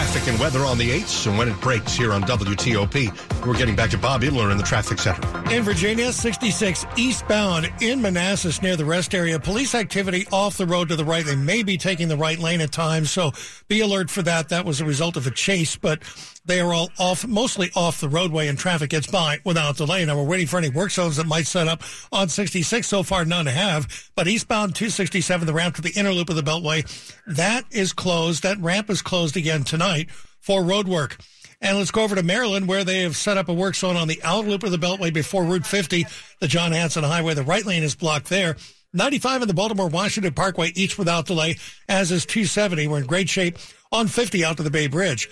Traffic 0.02 0.30
and 0.32 0.40
weather 0.40 0.66
on 0.66 0.80
the 0.80 0.90
8s, 0.90 1.28
and 1.28 1.38
when 1.38 1.48
it 1.48 1.62
breaks 1.62 1.94
here 1.94 2.12
on 2.12 2.24
WTOP, 2.24 3.46
we're 3.46 3.54
getting 3.54 3.76
back 3.76 3.92
to 3.92 4.00
Bob 4.00 4.24
Inman 4.24 4.50
in 4.50 4.58
the 4.58 4.64
traffic 4.64 4.98
center. 4.98 5.22
In 5.54 5.62
Virginia, 5.62 6.12
66 6.12 6.88
eastbound 6.98 7.72
in 7.82 8.02
Manassas 8.02 8.64
near 8.64 8.76
the 8.76 8.84
rest 8.84 9.14
area. 9.14 9.40
Police 9.40 9.76
activity 9.76 10.26
off 10.32 10.58
the 10.58 10.66
road 10.66 10.90
to 10.90 10.96
the 10.96 11.06
right. 11.06 11.24
They 11.24 11.36
may 11.36 11.62
be 11.62 11.78
taking 11.78 12.08
the 12.08 12.18
right 12.18 12.40
lane 12.40 12.62
at 12.62 12.72
times, 12.72 13.12
so 13.12 13.32
be 13.68 13.82
alert 13.82 14.10
for 14.10 14.24
that. 14.24 14.50
That 14.50 14.66
was 14.66 14.82
a 14.82 14.86
result 14.86 15.18
of 15.18 15.28
a 15.28 15.32
chase, 15.32 15.76
but 15.76 16.02
they 16.46 16.60
are 16.60 16.74
all 16.74 16.90
off, 16.98 17.26
mostly 17.28 17.70
off 17.76 18.02
the 18.02 18.10
roadway, 18.10 18.48
and 18.48 18.58
traffic 18.58 18.90
gets 18.90 19.08
by 19.08 19.40
without 19.46 19.78
delay. 19.78 20.04
Now 20.06 20.18
we're 20.18 20.28
waiting 20.28 20.48
for 20.48 20.58
any 20.58 20.70
work 20.70 20.92
zones 20.92 21.18
that 21.18 21.28
might 21.28 21.46
set 21.46 21.68
up 21.68 21.84
on 22.12 22.30
66. 22.30 22.88
So 22.88 23.04
far, 23.04 23.26
none 23.26 23.46
have. 23.46 24.10
But 24.16 24.28
eastbound 24.28 24.76
267, 24.76 25.46
the 25.46 25.54
ramp 25.54 25.76
to 25.76 25.82
the 25.82 25.94
inner 25.96 26.12
loop 26.12 26.30
of 26.30 26.36
the 26.36 26.44
Beltway, 26.44 26.86
that 27.28 27.66
is 27.72 27.94
closed. 27.94 28.44
That 28.44 28.60
ramp 28.60 28.90
is 28.90 29.02
closed 29.02 29.38
again 29.38 29.64
tonight 29.64 30.10
for 30.40 30.64
road 30.64 30.88
work. 30.88 31.18
And 31.64 31.78
let's 31.78 31.92
go 31.92 32.02
over 32.02 32.16
to 32.16 32.24
Maryland, 32.24 32.68
where 32.68 32.84
they 32.84 33.04
have 33.04 33.16
set 33.16 33.38
up 33.38 33.48
a 33.48 33.54
work 33.54 33.76
zone 33.76 33.96
on 33.96 34.08
the 34.08 34.20
outer 34.24 34.50
loop 34.50 34.64
of 34.64 34.72
the 34.72 34.78
Beltway 34.78 35.14
before 35.14 35.44
Route 35.44 35.68
50, 35.68 36.08
the 36.40 36.48
John 36.48 36.72
Hanson 36.72 37.04
Highway. 37.04 37.36
The 37.36 37.44
right 37.44 37.66
lane 37.66 37.84
is 37.84 37.94
blocked 37.94 38.30
there. 38.30 38.56
95 38.94 39.44
and 39.44 39.50
the 39.50 39.54
Baltimore 39.54 39.88
Washington 39.88 40.34
Parkway, 40.34 40.72
each 40.76 40.98
without 40.98 41.28
delay, 41.28 41.58
as 41.88 42.12
is 42.12 42.26
270. 42.26 42.88
We're 42.88 42.98
in 42.98 43.06
great 43.06 43.30
shape 43.30 43.58
on 43.92 44.08
50 44.08 44.44
out 44.44 44.58
to 44.58 44.64
the 44.64 44.72
Bay 44.72 44.88
Bridge. 44.88 45.30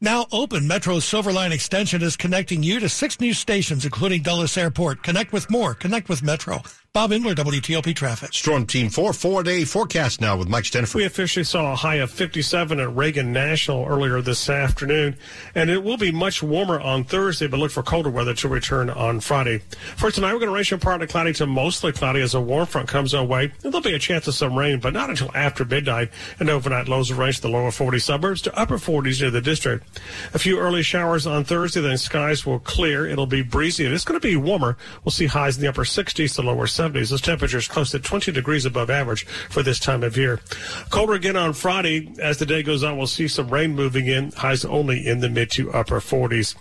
Now 0.00 0.26
open, 0.30 0.68
Metro's 0.68 1.04
Silverline 1.04 1.50
extension 1.50 2.02
is 2.02 2.16
connecting 2.16 2.62
you 2.62 2.78
to 2.78 2.88
six 2.88 3.18
new 3.18 3.34
stations, 3.34 3.84
including 3.84 4.22
Dulles 4.22 4.56
Airport. 4.56 5.02
Connect 5.02 5.32
with 5.32 5.50
more. 5.50 5.74
Connect 5.74 6.08
with 6.08 6.22
Metro. 6.22 6.62
Bob 6.94 7.12
Inman, 7.12 7.36
WTOP 7.36 7.94
Traffic. 7.94 8.32
Storm 8.32 8.66
Team 8.66 8.88
4, 8.88 9.12
four-day 9.12 9.64
forecast 9.66 10.22
now 10.22 10.38
with 10.38 10.48
Mike 10.48 10.64
Stinneford. 10.64 10.94
We 10.94 11.04
officially 11.04 11.44
saw 11.44 11.72
a 11.72 11.76
high 11.76 11.96
of 11.96 12.10
57 12.10 12.80
at 12.80 12.96
Reagan 12.96 13.30
National 13.30 13.86
earlier 13.86 14.22
this 14.22 14.48
afternoon, 14.48 15.16
and 15.54 15.68
it 15.68 15.84
will 15.84 15.98
be 15.98 16.10
much 16.10 16.42
warmer 16.42 16.80
on 16.80 17.04
Thursday, 17.04 17.46
but 17.46 17.60
look 17.60 17.70
for 17.70 17.82
colder 17.82 18.08
weather 18.08 18.32
to 18.32 18.48
return 18.48 18.88
on 18.88 19.20
Friday. 19.20 19.58
For 19.96 20.10
tonight, 20.10 20.32
we're 20.32 20.40
going 20.40 20.48
to 20.48 20.54
range 20.54 20.70
from 20.70 20.80
partly 20.80 21.06
cloudy 21.06 21.34
to 21.34 21.46
mostly 21.46 21.92
cloudy 21.92 22.22
as 22.22 22.34
a 22.34 22.40
warm 22.40 22.66
front 22.66 22.88
comes 22.88 23.12
our 23.12 23.24
way. 23.24 23.52
There'll 23.60 23.82
be 23.82 23.92
a 23.92 23.98
chance 23.98 24.26
of 24.26 24.34
some 24.34 24.58
rain, 24.58 24.80
but 24.80 24.94
not 24.94 25.10
until 25.10 25.30
after 25.36 25.66
midnight, 25.66 26.08
and 26.40 26.48
overnight 26.48 26.88
lows 26.88 27.12
will 27.12 27.18
range 27.18 27.36
to 27.36 27.42
the 27.42 27.48
lower 27.50 27.70
40 27.70 27.98
suburbs 27.98 28.40
to 28.42 28.58
upper 28.58 28.78
40s 28.78 29.20
near 29.20 29.30
the 29.30 29.42
district. 29.42 30.00
A 30.32 30.38
few 30.38 30.58
early 30.58 30.82
showers 30.82 31.26
on 31.26 31.44
Thursday, 31.44 31.82
then 31.82 31.98
skies 31.98 32.46
will 32.46 32.60
clear. 32.60 33.06
It'll 33.06 33.26
be 33.26 33.42
breezy, 33.42 33.84
and 33.84 33.94
it's 33.94 34.04
going 34.04 34.18
to 34.18 34.26
be 34.26 34.36
warmer. 34.36 34.78
We'll 35.04 35.12
see 35.12 35.26
highs 35.26 35.56
in 35.56 35.62
the 35.62 35.68
upper 35.68 35.84
60s 35.84 36.34
to 36.36 36.42
lower 36.42 36.66
70s. 36.78 37.10
Those 37.10 37.20
temperatures 37.20 37.68
close 37.68 37.90
to 37.90 37.98
20 37.98 38.32
degrees 38.32 38.64
above 38.64 38.90
average 38.90 39.26
for 39.26 39.62
this 39.62 39.78
time 39.78 40.02
of 40.02 40.16
year. 40.16 40.40
Colder 40.90 41.14
again 41.14 41.36
on 41.36 41.52
Friday. 41.52 42.14
As 42.20 42.38
the 42.38 42.46
day 42.46 42.62
goes 42.62 42.84
on, 42.84 42.96
we'll 42.96 43.06
see 43.06 43.28
some 43.28 43.48
rain 43.48 43.74
moving 43.74 44.06
in. 44.06 44.32
Highs 44.32 44.64
only 44.64 45.06
in 45.06 45.20
the 45.20 45.28
mid 45.28 45.50
to 45.52 45.72
upper 45.72 46.00
40s. 46.00 46.54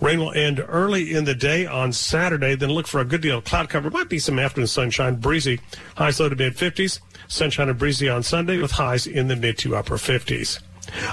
Rain 0.00 0.20
will 0.20 0.32
end 0.32 0.64
early 0.68 1.12
in 1.12 1.24
the 1.24 1.34
day 1.34 1.66
on 1.66 1.92
Saturday. 1.92 2.54
Then 2.54 2.70
look 2.70 2.86
for 2.86 3.00
a 3.00 3.04
good 3.04 3.22
deal 3.22 3.38
of 3.38 3.44
cloud 3.44 3.68
cover. 3.68 3.90
Might 3.90 4.08
be 4.08 4.18
some 4.18 4.38
afternoon 4.38 4.66
sunshine, 4.66 5.16
breezy. 5.16 5.60
Highs 5.96 6.20
low 6.20 6.28
to 6.28 6.36
mid 6.36 6.56
50s. 6.56 7.00
Sunshine 7.28 7.68
and 7.68 7.78
breezy 7.78 8.08
on 8.08 8.22
Sunday 8.22 8.58
with 8.58 8.72
highs 8.72 9.06
in 9.06 9.28
the 9.28 9.36
mid 9.36 9.56
to 9.58 9.76
upper 9.76 9.96
50s. 9.96 10.60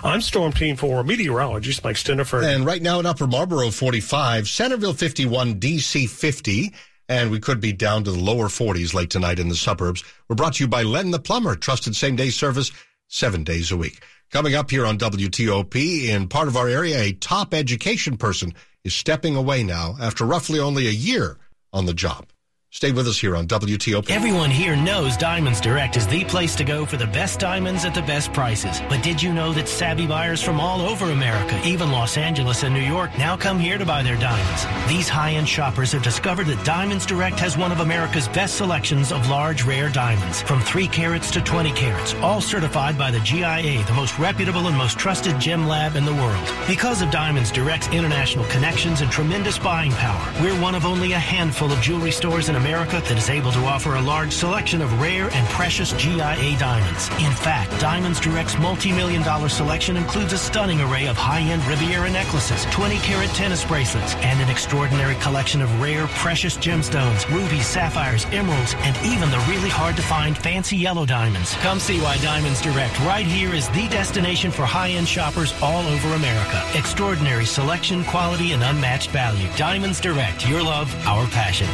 I'm 0.04 0.22
Storm 0.22 0.52
Team 0.52 0.76
4 0.76 1.04
meteorologist 1.04 1.84
Mike 1.84 1.96
Stinneford. 1.96 2.44
And 2.44 2.66
right 2.66 2.82
now 2.82 3.00
in 3.00 3.06
Upper 3.06 3.28
Marlboro 3.28 3.70
45, 3.70 4.50
Centerville 4.50 4.94
51, 4.94 5.60
DC 5.60 6.10
50. 6.10 6.74
And 7.10 7.32
we 7.32 7.40
could 7.40 7.60
be 7.60 7.74
down 7.74 8.04
to 8.04 8.12
the 8.12 8.20
lower 8.20 8.48
40s 8.48 8.94
late 8.94 9.10
tonight 9.10 9.40
in 9.40 9.50
the 9.50 9.56
suburbs. 9.56 10.04
We're 10.28 10.36
brought 10.36 10.54
to 10.54 10.64
you 10.64 10.68
by 10.68 10.84
Len 10.84 11.10
the 11.10 11.20
Plumber, 11.20 11.56
trusted 11.56 11.96
same 11.96 12.16
day 12.16 12.30
service 12.30 12.72
seven 13.08 13.44
days 13.44 13.72
a 13.72 13.78
week. 13.78 14.04
Coming 14.30 14.54
up 14.54 14.70
here 14.70 14.86
on 14.86 15.00
WTOP, 15.00 16.08
in 16.08 16.28
part 16.28 16.48
of 16.48 16.56
our 16.56 16.70
area, 16.70 17.02
a 17.02 17.14
top 17.14 17.56
education 17.56 18.16
person 18.16 18.54
is 18.84 18.94
stepping 18.94 19.36
away 19.36 19.64
now 19.64 19.96
after 20.00 20.24
roughly 20.24 20.60
only 20.60 20.88
a 20.88 20.92
year 20.92 21.38
on 21.74 21.88
the 21.88 21.96
job. 21.96 22.28
Stay 22.72 22.92
with 22.92 23.08
us 23.08 23.18
here 23.18 23.36
on 23.36 23.48
WTOP. 23.48 24.12
Everyone 24.12 24.52
here 24.52 24.76
knows 24.76 25.18
Diamonds 25.18 25.60
Direct 25.60 25.98
is 25.98 26.06
the 26.06 26.24
place 26.26 26.54
to 26.56 26.64
go 26.64 26.86
for 26.86 26.98
the 26.98 27.08
best 27.08 27.40
diamonds 27.40 27.84
at 27.84 27.96
the 27.96 28.04
best 28.04 28.32
prices. 28.32 28.80
But 28.88 29.02
did 29.02 29.20
you 29.20 29.34
know 29.34 29.52
that 29.54 29.68
savvy 29.68 30.06
buyers 30.06 30.40
from 30.40 30.60
all 30.60 30.82
over 30.82 31.10
America, 31.10 31.60
even 31.66 31.92
Los 31.92 32.16
Angeles 32.16 32.62
and 32.62 32.72
New 32.72 32.80
York, 32.80 33.10
now 33.18 33.36
come 33.36 33.58
here 33.58 33.80
to 33.80 33.86
buy 33.88 34.04
their 34.04 34.18
diamonds? 34.18 34.68
These 34.88 35.10
high-end 35.10 35.50
shoppers 35.50 35.94
have 35.94 36.04
discovered 36.04 36.46
that 36.46 36.64
Diamonds 36.64 37.08
Direct 37.08 37.40
has 37.40 37.58
one 37.58 37.72
of 37.72 37.80
America's 37.80 38.28
best 38.28 38.58
selections 38.58 39.12
of 39.12 39.28
large, 39.28 39.64
rare 39.64 39.90
diamonds, 39.90 40.44
from 40.44 40.62
3 40.62 40.88
carats 40.90 41.32
to 41.32 41.42
20 41.42 41.72
carats, 41.72 42.14
all 42.22 42.40
certified 42.40 43.00
by 43.00 43.10
the 43.10 43.20
GIA, 43.22 43.84
the 43.86 43.94
most 43.96 44.20
reputable 44.20 44.68
and 44.68 44.78
most 44.78 45.00
trusted 45.00 45.40
gem 45.40 45.68
lab 45.68 45.96
in 45.96 46.06
the 46.06 46.14
world. 46.14 46.54
Because 46.68 47.02
of 47.02 47.10
Diamonds 47.10 47.52
Direct's 47.52 47.88
international 47.88 48.46
connections 48.46 49.02
and 49.02 49.10
tremendous 49.12 49.58
buying 49.58 49.92
power, 49.94 50.34
we're 50.44 50.62
one 50.62 50.76
of 50.76 50.86
only 50.86 51.14
a 51.14 51.20
handful 51.20 51.72
of 51.72 51.82
jewelry 51.82 52.12
stores 52.12 52.48
in 52.48 52.59
America 52.60 53.02
that 53.08 53.18
is 53.18 53.30
able 53.30 53.52
to 53.54 53.60
offer 53.66 53.96
a 53.96 54.02
large 54.02 54.34
selection 54.34 54.82
of 54.82 55.02
rare 55.02 55.30
and 55.32 55.48
precious 55.48 55.94
GIA 55.94 56.58
diamonds. 56.60 57.08
In 57.20 57.32
fact, 57.32 57.72
Diamonds 57.80 58.20
Direct's 58.20 58.58
multi-million 58.58 59.24
dollar 59.24 59.48
selection 59.48 59.96
includes 59.96 60.34
a 60.34 60.38
stunning 60.38 60.82
array 60.82 61.08
of 61.08 61.16
high-end 61.16 61.66
Riviera 61.66 62.10
necklaces, 62.10 62.66
20-carat 62.68 63.30
tennis 63.30 63.64
bracelets, 63.64 64.16
and 64.16 64.42
an 64.42 64.50
extraordinary 64.50 65.16
collection 65.16 65.62
of 65.62 65.82
rare, 65.82 66.08
precious 66.08 66.58
gemstones, 66.58 67.28
rubies, 67.30 67.66
sapphires, 67.66 68.26
emeralds, 68.32 68.76
and 68.80 68.96
even 69.06 69.30
the 69.32 69.40
really 69.50 69.70
hard-to-find 69.70 70.38
fancy 70.38 70.76
yellow 70.76 71.06
diamonds. 71.06 71.54
Come 71.56 71.80
see 71.80 72.00
why 72.02 72.18
Diamonds 72.18 72.62
Direct 72.62 73.00
right 73.02 73.26
here 73.26 73.54
is 73.54 73.70
the 73.70 73.88
destination 73.88 74.52
for 74.52 74.66
high-end 74.66 75.08
shoppers 75.08 75.54
all 75.62 75.86
over 75.88 76.10
America. 76.10 76.62
Extraordinary 76.76 77.46
selection, 77.46 78.04
quality, 78.04 78.52
and 78.52 78.64
unmatched 78.64 79.12
value. 79.12 79.48
Diamonds 79.56 80.02
Direct, 80.02 80.48
your 80.48 80.62
love, 80.62 80.94
our 81.08 81.26
passion. 81.28 81.68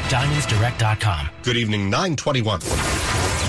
DiamondsDirect.com. 0.75 1.29
Good 1.43 1.57
evening, 1.57 1.89
921. 1.89 2.59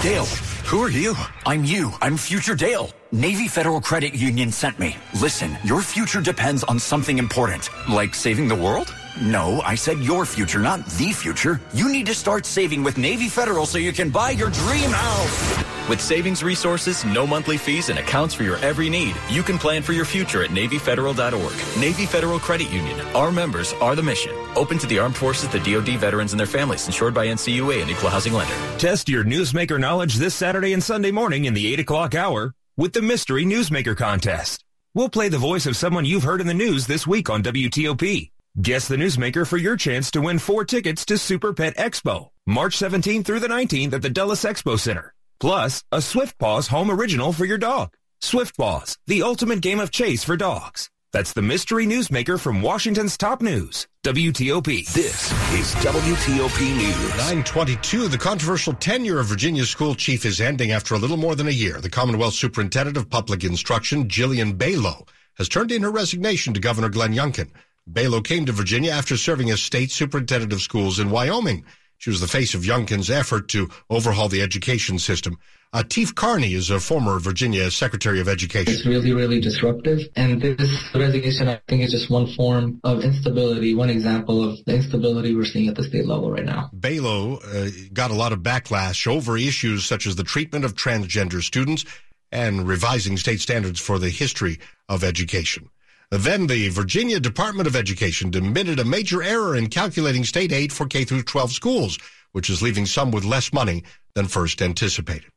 Dale, 0.02 0.24
who 0.66 0.82
are 0.82 0.90
you? 0.90 1.14
I'm 1.44 1.64
you. 1.64 1.92
I'm 2.00 2.16
future 2.16 2.54
Dale. 2.54 2.90
Navy 3.12 3.48
Federal 3.48 3.80
Credit 3.80 4.14
Union 4.14 4.52
sent 4.52 4.78
me. 4.78 4.96
Listen, 5.20 5.56
your 5.64 5.80
future 5.80 6.20
depends 6.20 6.64
on 6.64 6.78
something 6.78 7.18
important. 7.18 7.70
Like 7.88 8.14
saving 8.14 8.48
the 8.48 8.54
world? 8.54 8.94
No, 9.22 9.60
I 9.62 9.74
said 9.74 9.98
your 10.00 10.26
future, 10.26 10.60
not 10.60 10.84
the 10.86 11.12
future. 11.12 11.60
You 11.72 11.90
need 11.90 12.06
to 12.06 12.14
start 12.14 12.44
saving 12.44 12.82
with 12.82 12.98
Navy 12.98 13.28
Federal 13.28 13.64
so 13.66 13.78
you 13.78 13.92
can 13.92 14.10
buy 14.10 14.30
your 14.30 14.50
dream 14.50 14.90
house. 14.90 15.75
With 15.88 16.00
savings 16.00 16.42
resources, 16.42 17.04
no 17.04 17.28
monthly 17.28 17.56
fees, 17.56 17.90
and 17.90 17.98
accounts 18.00 18.34
for 18.34 18.42
your 18.42 18.56
every 18.56 18.90
need, 18.90 19.14
you 19.30 19.44
can 19.44 19.56
plan 19.56 19.82
for 19.82 19.92
your 19.92 20.04
future 20.04 20.42
at 20.42 20.50
NavyFederal.org. 20.50 21.80
Navy 21.80 22.06
Federal 22.06 22.40
Credit 22.40 22.68
Union. 22.70 22.98
Our 23.14 23.30
members 23.30 23.72
are 23.74 23.94
the 23.94 24.02
mission. 24.02 24.34
Open 24.56 24.78
to 24.78 24.86
the 24.88 24.98
armed 24.98 25.16
forces, 25.16 25.48
the 25.48 25.60
DoD 25.60 25.96
veterans, 26.00 26.32
and 26.32 26.40
their 26.40 26.46
families. 26.48 26.86
Insured 26.86 27.14
by 27.14 27.28
NCUA 27.28 27.82
and 27.82 27.90
Equal 27.90 28.10
Housing 28.10 28.32
Lender. 28.32 28.54
Test 28.78 29.08
your 29.08 29.22
newsmaker 29.22 29.78
knowledge 29.78 30.16
this 30.16 30.34
Saturday 30.34 30.72
and 30.72 30.82
Sunday 30.82 31.12
morning 31.12 31.44
in 31.44 31.54
the 31.54 31.72
8 31.72 31.80
o'clock 31.80 32.16
hour 32.16 32.52
with 32.76 32.92
the 32.92 33.02
Mystery 33.02 33.44
Newsmaker 33.44 33.96
Contest. 33.96 34.64
We'll 34.92 35.08
play 35.08 35.28
the 35.28 35.38
voice 35.38 35.66
of 35.66 35.76
someone 35.76 36.04
you've 36.04 36.24
heard 36.24 36.40
in 36.40 36.48
the 36.48 36.54
news 36.54 36.88
this 36.88 37.06
week 37.06 37.30
on 37.30 37.44
WTOP. 37.44 38.32
Guess 38.60 38.88
the 38.88 38.96
newsmaker 38.96 39.46
for 39.46 39.58
your 39.58 39.76
chance 39.76 40.10
to 40.12 40.20
win 40.20 40.40
four 40.40 40.64
tickets 40.64 41.04
to 41.06 41.18
Super 41.18 41.52
Pet 41.52 41.76
Expo, 41.76 42.30
March 42.44 42.76
17th 42.76 43.24
through 43.24 43.40
the 43.40 43.48
19th 43.48 43.92
at 43.92 44.02
the 44.02 44.10
Dulles 44.10 44.42
Expo 44.42 44.78
Center. 44.78 45.12
Plus, 45.38 45.84
a 45.92 46.00
Swift 46.00 46.38
Paws 46.38 46.68
home 46.68 46.90
original 46.90 47.32
for 47.32 47.44
your 47.44 47.58
dog. 47.58 47.94
Swift 48.20 48.56
Paws, 48.56 48.96
the 49.06 49.22
ultimate 49.22 49.60
game 49.60 49.80
of 49.80 49.90
chase 49.90 50.24
for 50.24 50.36
dogs. 50.36 50.90
That's 51.12 51.32
the 51.34 51.42
mystery 51.42 51.86
newsmaker 51.86 52.38
from 52.40 52.62
Washington's 52.62 53.16
top 53.16 53.42
news, 53.42 53.86
WTOP. 54.02 54.92
This 54.92 55.32
is 55.52 55.74
WTOP 55.76 56.60
News. 56.76 57.10
922, 57.16 58.08
the 58.08 58.18
controversial 58.18 58.72
tenure 58.74 59.20
of 59.20 59.26
Virginia's 59.26 59.70
school 59.70 59.94
chief 59.94 60.24
is 60.24 60.40
ending 60.40 60.72
after 60.72 60.94
a 60.94 60.98
little 60.98 61.16
more 61.16 61.34
than 61.34 61.48
a 61.48 61.52
year. 61.52 61.80
The 61.80 61.90
Commonwealth 61.90 62.34
Superintendent 62.34 62.96
of 62.96 63.10
Public 63.10 63.44
Instruction, 63.44 64.08
Jillian 64.08 64.56
Balow, 64.56 65.06
has 65.34 65.48
turned 65.48 65.70
in 65.70 65.82
her 65.82 65.90
resignation 65.90 66.54
to 66.54 66.60
Governor 66.60 66.88
Glenn 66.88 67.14
Youngkin. 67.14 67.50
Balow 67.86 68.20
came 68.20 68.46
to 68.46 68.52
Virginia 68.52 68.90
after 68.90 69.16
serving 69.16 69.50
as 69.50 69.62
state 69.62 69.90
superintendent 69.90 70.52
of 70.52 70.60
schools 70.60 70.98
in 70.98 71.10
Wyoming. 71.10 71.64
She 71.98 72.10
was 72.10 72.20
the 72.20 72.28
face 72.28 72.54
of 72.54 72.62
Youngkin's 72.62 73.10
effort 73.10 73.48
to 73.48 73.68
overhaul 73.90 74.28
the 74.28 74.42
education 74.42 74.98
system. 74.98 75.38
Uh, 75.72 75.82
Atif 75.82 76.14
Qarni 76.14 76.54
is 76.54 76.70
a 76.70 76.78
former 76.78 77.18
Virginia 77.18 77.70
Secretary 77.70 78.20
of 78.20 78.28
Education. 78.28 78.72
It's 78.72 78.86
really, 78.86 79.12
really 79.12 79.40
disruptive. 79.40 80.00
And 80.14 80.40
this 80.40 80.60
resignation, 80.94 81.48
I 81.48 81.60
think, 81.68 81.82
is 81.82 81.90
just 81.90 82.10
one 82.10 82.32
form 82.34 82.80
of 82.84 83.02
instability, 83.02 83.74
one 83.74 83.90
example 83.90 84.48
of 84.48 84.64
the 84.64 84.76
instability 84.76 85.34
we're 85.34 85.44
seeing 85.44 85.68
at 85.68 85.74
the 85.74 85.82
state 85.82 86.06
level 86.06 86.30
right 86.30 86.44
now. 86.44 86.70
Balow 86.72 87.38
uh, 87.38 87.68
got 87.92 88.10
a 88.10 88.14
lot 88.14 88.32
of 88.32 88.40
backlash 88.40 89.06
over 89.06 89.36
issues 89.36 89.84
such 89.84 90.06
as 90.06 90.16
the 90.16 90.24
treatment 90.24 90.64
of 90.64 90.74
transgender 90.74 91.42
students 91.42 91.84
and 92.32 92.66
revising 92.66 93.16
state 93.16 93.40
standards 93.40 93.80
for 93.80 93.98
the 93.98 94.10
history 94.10 94.58
of 94.88 95.04
education. 95.04 95.68
Then 96.10 96.46
the 96.46 96.68
Virginia 96.68 97.18
Department 97.18 97.66
of 97.66 97.74
Education 97.74 98.28
admitted 98.28 98.78
a 98.78 98.84
major 98.84 99.22
error 99.22 99.56
in 99.56 99.68
calculating 99.68 100.24
state 100.24 100.52
aid 100.52 100.72
for 100.72 100.86
K 100.86 101.04
through 101.04 101.22
12 101.22 101.52
schools, 101.52 101.98
which 102.32 102.48
is 102.48 102.62
leaving 102.62 102.86
some 102.86 103.10
with 103.10 103.24
less 103.24 103.52
money 103.52 103.82
than 104.14 104.28
first 104.28 104.62
anticipated. 104.62 105.30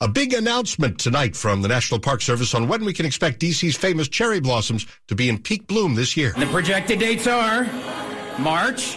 A 0.00 0.08
big 0.08 0.34
announcement 0.34 0.98
tonight 0.98 1.34
from 1.34 1.62
the 1.62 1.68
National 1.68 1.98
Park 1.98 2.20
Service 2.20 2.54
on 2.54 2.68
when 2.68 2.84
we 2.84 2.92
can 2.92 3.06
expect 3.06 3.40
DC's 3.40 3.76
famous 3.76 4.08
cherry 4.08 4.40
blossoms 4.40 4.86
to 5.08 5.14
be 5.14 5.28
in 5.28 5.38
peak 5.38 5.66
bloom 5.66 5.94
this 5.94 6.16
year. 6.16 6.32
The 6.36 6.46
projected 6.46 6.98
dates 6.98 7.26
are 7.26 7.64
March 8.38 8.96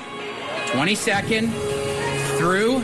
22nd 0.67 1.49
through 2.37 2.79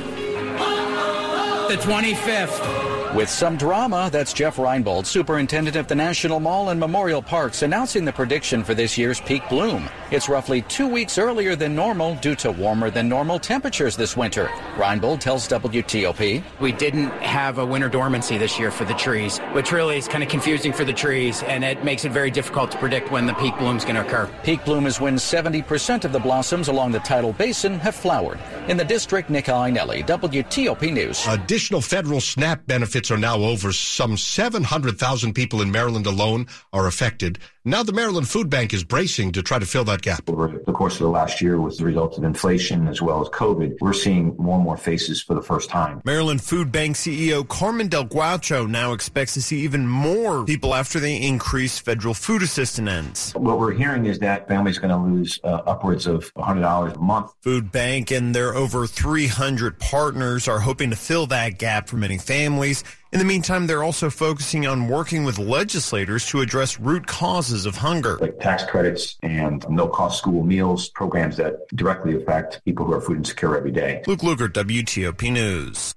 the 1.67 1.81
25th. 1.81 2.74
With 3.15 3.29
some 3.29 3.55
drama, 3.55 4.09
that's 4.11 4.33
Jeff 4.33 4.57
Reinbold, 4.57 5.05
superintendent 5.05 5.77
of 5.77 5.87
the 5.87 5.95
National 5.95 6.41
Mall 6.41 6.71
and 6.71 6.77
Memorial 6.77 7.21
Parks, 7.21 7.61
announcing 7.61 8.03
the 8.03 8.11
prediction 8.11 8.61
for 8.61 8.73
this 8.73 8.97
year's 8.97 9.21
peak 9.21 9.41
bloom. 9.47 9.87
It's 10.11 10.27
roughly 10.27 10.63
two 10.63 10.85
weeks 10.85 11.17
earlier 11.17 11.55
than 11.55 11.73
normal 11.73 12.15
due 12.15 12.35
to 12.35 12.51
warmer 12.51 12.89
than 12.89 13.07
normal 13.07 13.39
temperatures 13.39 13.95
this 13.95 14.17
winter. 14.17 14.47
Reinbold 14.75 15.21
tells 15.21 15.47
WTOP. 15.47 16.43
We 16.59 16.73
didn't 16.73 17.09
have 17.21 17.57
a 17.57 17.65
winter 17.65 17.87
dormancy 17.87 18.37
this 18.37 18.59
year 18.59 18.69
for 18.69 18.83
the 18.83 18.93
trees, 18.95 19.37
which 19.53 19.71
really 19.71 19.97
is 19.97 20.09
kind 20.09 20.21
of 20.21 20.29
confusing 20.29 20.73
for 20.73 20.83
the 20.83 20.91
trees, 20.91 21.41
and 21.43 21.63
it 21.63 21.85
makes 21.85 22.03
it 22.03 22.11
very 22.11 22.29
difficult 22.29 22.69
to 22.71 22.77
predict 22.79 23.11
when 23.11 23.25
the 23.25 23.33
peak 23.35 23.57
bloom 23.57 23.77
is 23.77 23.85
going 23.85 23.95
to 23.95 24.01
occur. 24.01 24.29
Peak 24.43 24.65
bloom 24.65 24.85
is 24.85 24.99
when 24.99 25.15
70% 25.15 26.03
of 26.03 26.11
the 26.11 26.19
blossoms 26.19 26.67
along 26.67 26.91
the 26.91 26.99
tidal 26.99 27.31
basin 27.31 27.79
have 27.79 27.95
flowered. 27.95 28.41
In 28.67 28.75
the 28.75 28.83
district, 28.83 29.29
Nick 29.29 29.45
Iannelli, 29.45 30.05
WTOP 30.05 30.91
News. 30.91 31.25
Additional 31.29 31.79
federal 31.79 32.19
SNAP 32.19 32.67
benefits 32.67 33.04
are 33.11 33.17
now 33.17 33.37
over. 33.37 33.71
Some 33.71 34.17
700,000 34.17 35.33
people 35.33 35.61
in 35.61 35.71
Maryland 35.71 36.05
alone 36.05 36.47
are 36.73 36.87
affected. 36.87 37.39
Now 37.67 37.81
the 37.81 37.93
Maryland 37.93 38.29
Food 38.29 38.47
Bank 38.47 38.75
is 38.75 38.83
bracing 38.83 39.31
to 39.31 39.41
try 39.41 39.57
to 39.57 39.65
fill 39.65 39.83
that 39.85 40.03
gap. 40.03 40.29
Over 40.29 40.61
the 40.67 40.71
course 40.71 40.93
of 40.93 40.99
the 40.99 41.09
last 41.09 41.41
year, 41.41 41.59
with 41.59 41.79
the 41.79 41.85
result 41.85 42.15
of 42.15 42.23
inflation 42.23 42.87
as 42.87 43.01
well 43.01 43.21
as 43.21 43.27
COVID, 43.29 43.77
we're 43.81 43.91
seeing 43.91 44.35
more 44.37 44.57
and 44.57 44.63
more 44.63 44.77
faces 44.77 45.23
for 45.23 45.33
the 45.33 45.41
first 45.41 45.67
time. 45.67 45.99
Maryland 46.05 46.43
Food 46.43 46.71
Bank 46.71 46.95
CEO 46.95 47.47
Carmen 47.47 47.87
Del 47.87 48.03
Guercio 48.03 48.67
now 48.67 48.93
expects 48.93 49.33
to 49.33 49.41
see 49.41 49.61
even 49.61 49.87
more 49.87 50.45
people 50.45 50.75
after 50.75 50.99
the 50.99 51.25
increased 51.25 51.83
federal 51.83 52.13
food 52.13 52.43
assistance 52.43 52.87
ends. 52.87 53.31
What 53.31 53.57
we're 53.57 53.73
hearing 53.73 54.05
is 54.05 54.19
that 54.19 54.47
families 54.47 54.77
are 54.77 54.81
going 54.81 54.91
to 54.91 54.97
lose 54.97 55.39
uh, 55.43 55.63
upwards 55.65 56.05
of 56.05 56.31
$100 56.35 56.95
a 56.95 56.99
month. 56.99 57.31
Food 57.41 57.71
Bank 57.71 58.11
and 58.11 58.35
their 58.35 58.53
over 58.53 58.85
300 58.85 59.79
partners 59.79 60.47
are 60.47 60.59
hoping 60.59 60.91
to 60.91 60.95
fill 60.95 61.25
that 61.27 61.57
gap 61.57 61.89
for 61.89 61.97
many 61.97 62.19
families. 62.19 62.83
In 63.15 63.19
the 63.19 63.23
meantime, 63.23 63.65
they're 63.65 63.81
also 63.81 64.09
focusing 64.09 64.67
on 64.67 64.89
working 64.89 65.23
with 65.23 65.39
legislators 65.39 66.25
to 66.25 66.41
address 66.41 66.81
root 66.81 67.07
causes 67.07 67.65
of 67.65 67.77
hunger. 67.77 68.17
Like 68.17 68.41
tax 68.41 68.65
credits 68.65 69.15
and 69.23 69.65
no 69.69 69.87
cost 69.87 70.17
school 70.17 70.43
meals, 70.43 70.89
programs 70.89 71.37
that 71.37 71.65
directly 71.69 72.21
affect 72.21 72.61
people 72.65 72.85
who 72.85 72.91
are 72.91 72.99
food 72.99 73.19
insecure 73.19 73.55
every 73.55 73.71
day. 73.71 74.03
Luke 74.05 74.19
Lukert, 74.19 74.49
WTOP 74.49 75.31
News. 75.31 75.95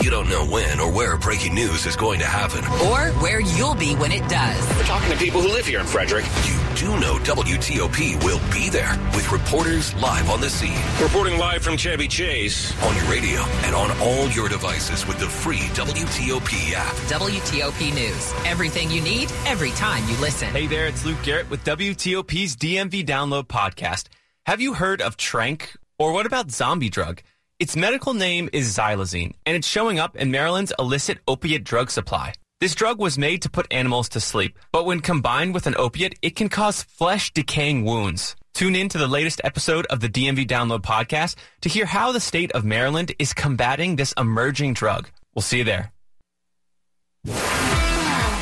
You 0.00 0.10
don't 0.10 0.28
know 0.28 0.46
when 0.46 0.78
or 0.78 0.92
where 0.92 1.16
breaking 1.16 1.56
news 1.56 1.86
is 1.86 1.96
going 1.96 2.20
to 2.20 2.26
happen. 2.26 2.64
Or 2.86 3.10
where 3.20 3.40
you'll 3.40 3.74
be 3.74 3.96
when 3.96 4.12
it 4.12 4.28
does. 4.28 4.76
We're 4.76 4.84
talking 4.84 5.10
to 5.10 5.16
people 5.16 5.40
who 5.40 5.48
live 5.48 5.66
here 5.66 5.80
in 5.80 5.86
Frederick. 5.86 6.24
You 6.46 6.56
do 6.82 6.98
know 6.98 7.14
WTOP 7.18 8.24
will 8.24 8.40
be 8.52 8.68
there 8.68 8.98
with 9.14 9.30
reporters 9.30 9.94
live 9.94 10.28
on 10.28 10.40
the 10.40 10.50
scene. 10.50 10.82
Reporting 11.00 11.38
live 11.38 11.62
from 11.62 11.76
Chevy 11.76 12.08
Chase. 12.08 12.72
On 12.82 12.96
your 12.96 13.04
radio 13.04 13.40
and 13.62 13.72
on 13.72 13.96
all 14.00 14.28
your 14.30 14.48
devices 14.48 15.06
with 15.06 15.16
the 15.20 15.28
free 15.28 15.68
WTOP 15.78 16.72
app. 16.72 16.92
WTOP 17.06 17.94
News. 17.94 18.34
Everything 18.44 18.90
you 18.90 19.00
need, 19.00 19.30
every 19.46 19.70
time 19.70 20.02
you 20.08 20.16
listen. 20.16 20.48
Hey 20.48 20.66
there, 20.66 20.88
it's 20.88 21.04
Luke 21.04 21.22
Garrett 21.22 21.48
with 21.48 21.62
WTOP's 21.62 22.56
DMV 22.56 23.06
Download 23.06 23.44
Podcast. 23.44 24.08
Have 24.46 24.60
you 24.60 24.74
heard 24.74 25.00
of 25.00 25.16
Tranq? 25.16 25.76
Or 26.00 26.12
what 26.12 26.26
about 26.26 26.50
Zombie 26.50 26.88
Drug? 26.88 27.22
Its 27.60 27.76
medical 27.76 28.12
name 28.12 28.50
is 28.52 28.76
xylazine, 28.76 29.34
and 29.46 29.54
it's 29.54 29.68
showing 29.68 30.00
up 30.00 30.16
in 30.16 30.32
Maryland's 30.32 30.72
illicit 30.80 31.18
opiate 31.28 31.62
drug 31.62 31.92
supply. 31.92 32.32
This 32.62 32.76
drug 32.76 33.00
was 33.00 33.18
made 33.18 33.42
to 33.42 33.50
put 33.50 33.66
animals 33.72 34.08
to 34.10 34.20
sleep, 34.20 34.56
but 34.70 34.86
when 34.86 35.00
combined 35.00 35.52
with 35.52 35.66
an 35.66 35.74
opiate, 35.76 36.16
it 36.22 36.36
can 36.36 36.48
cause 36.48 36.84
flesh 36.84 37.32
decaying 37.32 37.84
wounds. 37.84 38.36
Tune 38.54 38.76
in 38.76 38.88
to 38.90 38.98
the 38.98 39.08
latest 39.08 39.40
episode 39.42 39.84
of 39.86 39.98
the 39.98 40.08
DMV 40.08 40.46
Download 40.46 40.80
podcast 40.80 41.34
to 41.62 41.68
hear 41.68 41.86
how 41.86 42.12
the 42.12 42.20
state 42.20 42.52
of 42.52 42.64
Maryland 42.64 43.16
is 43.18 43.34
combating 43.34 43.96
this 43.96 44.14
emerging 44.16 44.74
drug. 44.74 45.10
We'll 45.34 45.42
see 45.42 45.58
you 45.58 45.64
there. 45.64 45.90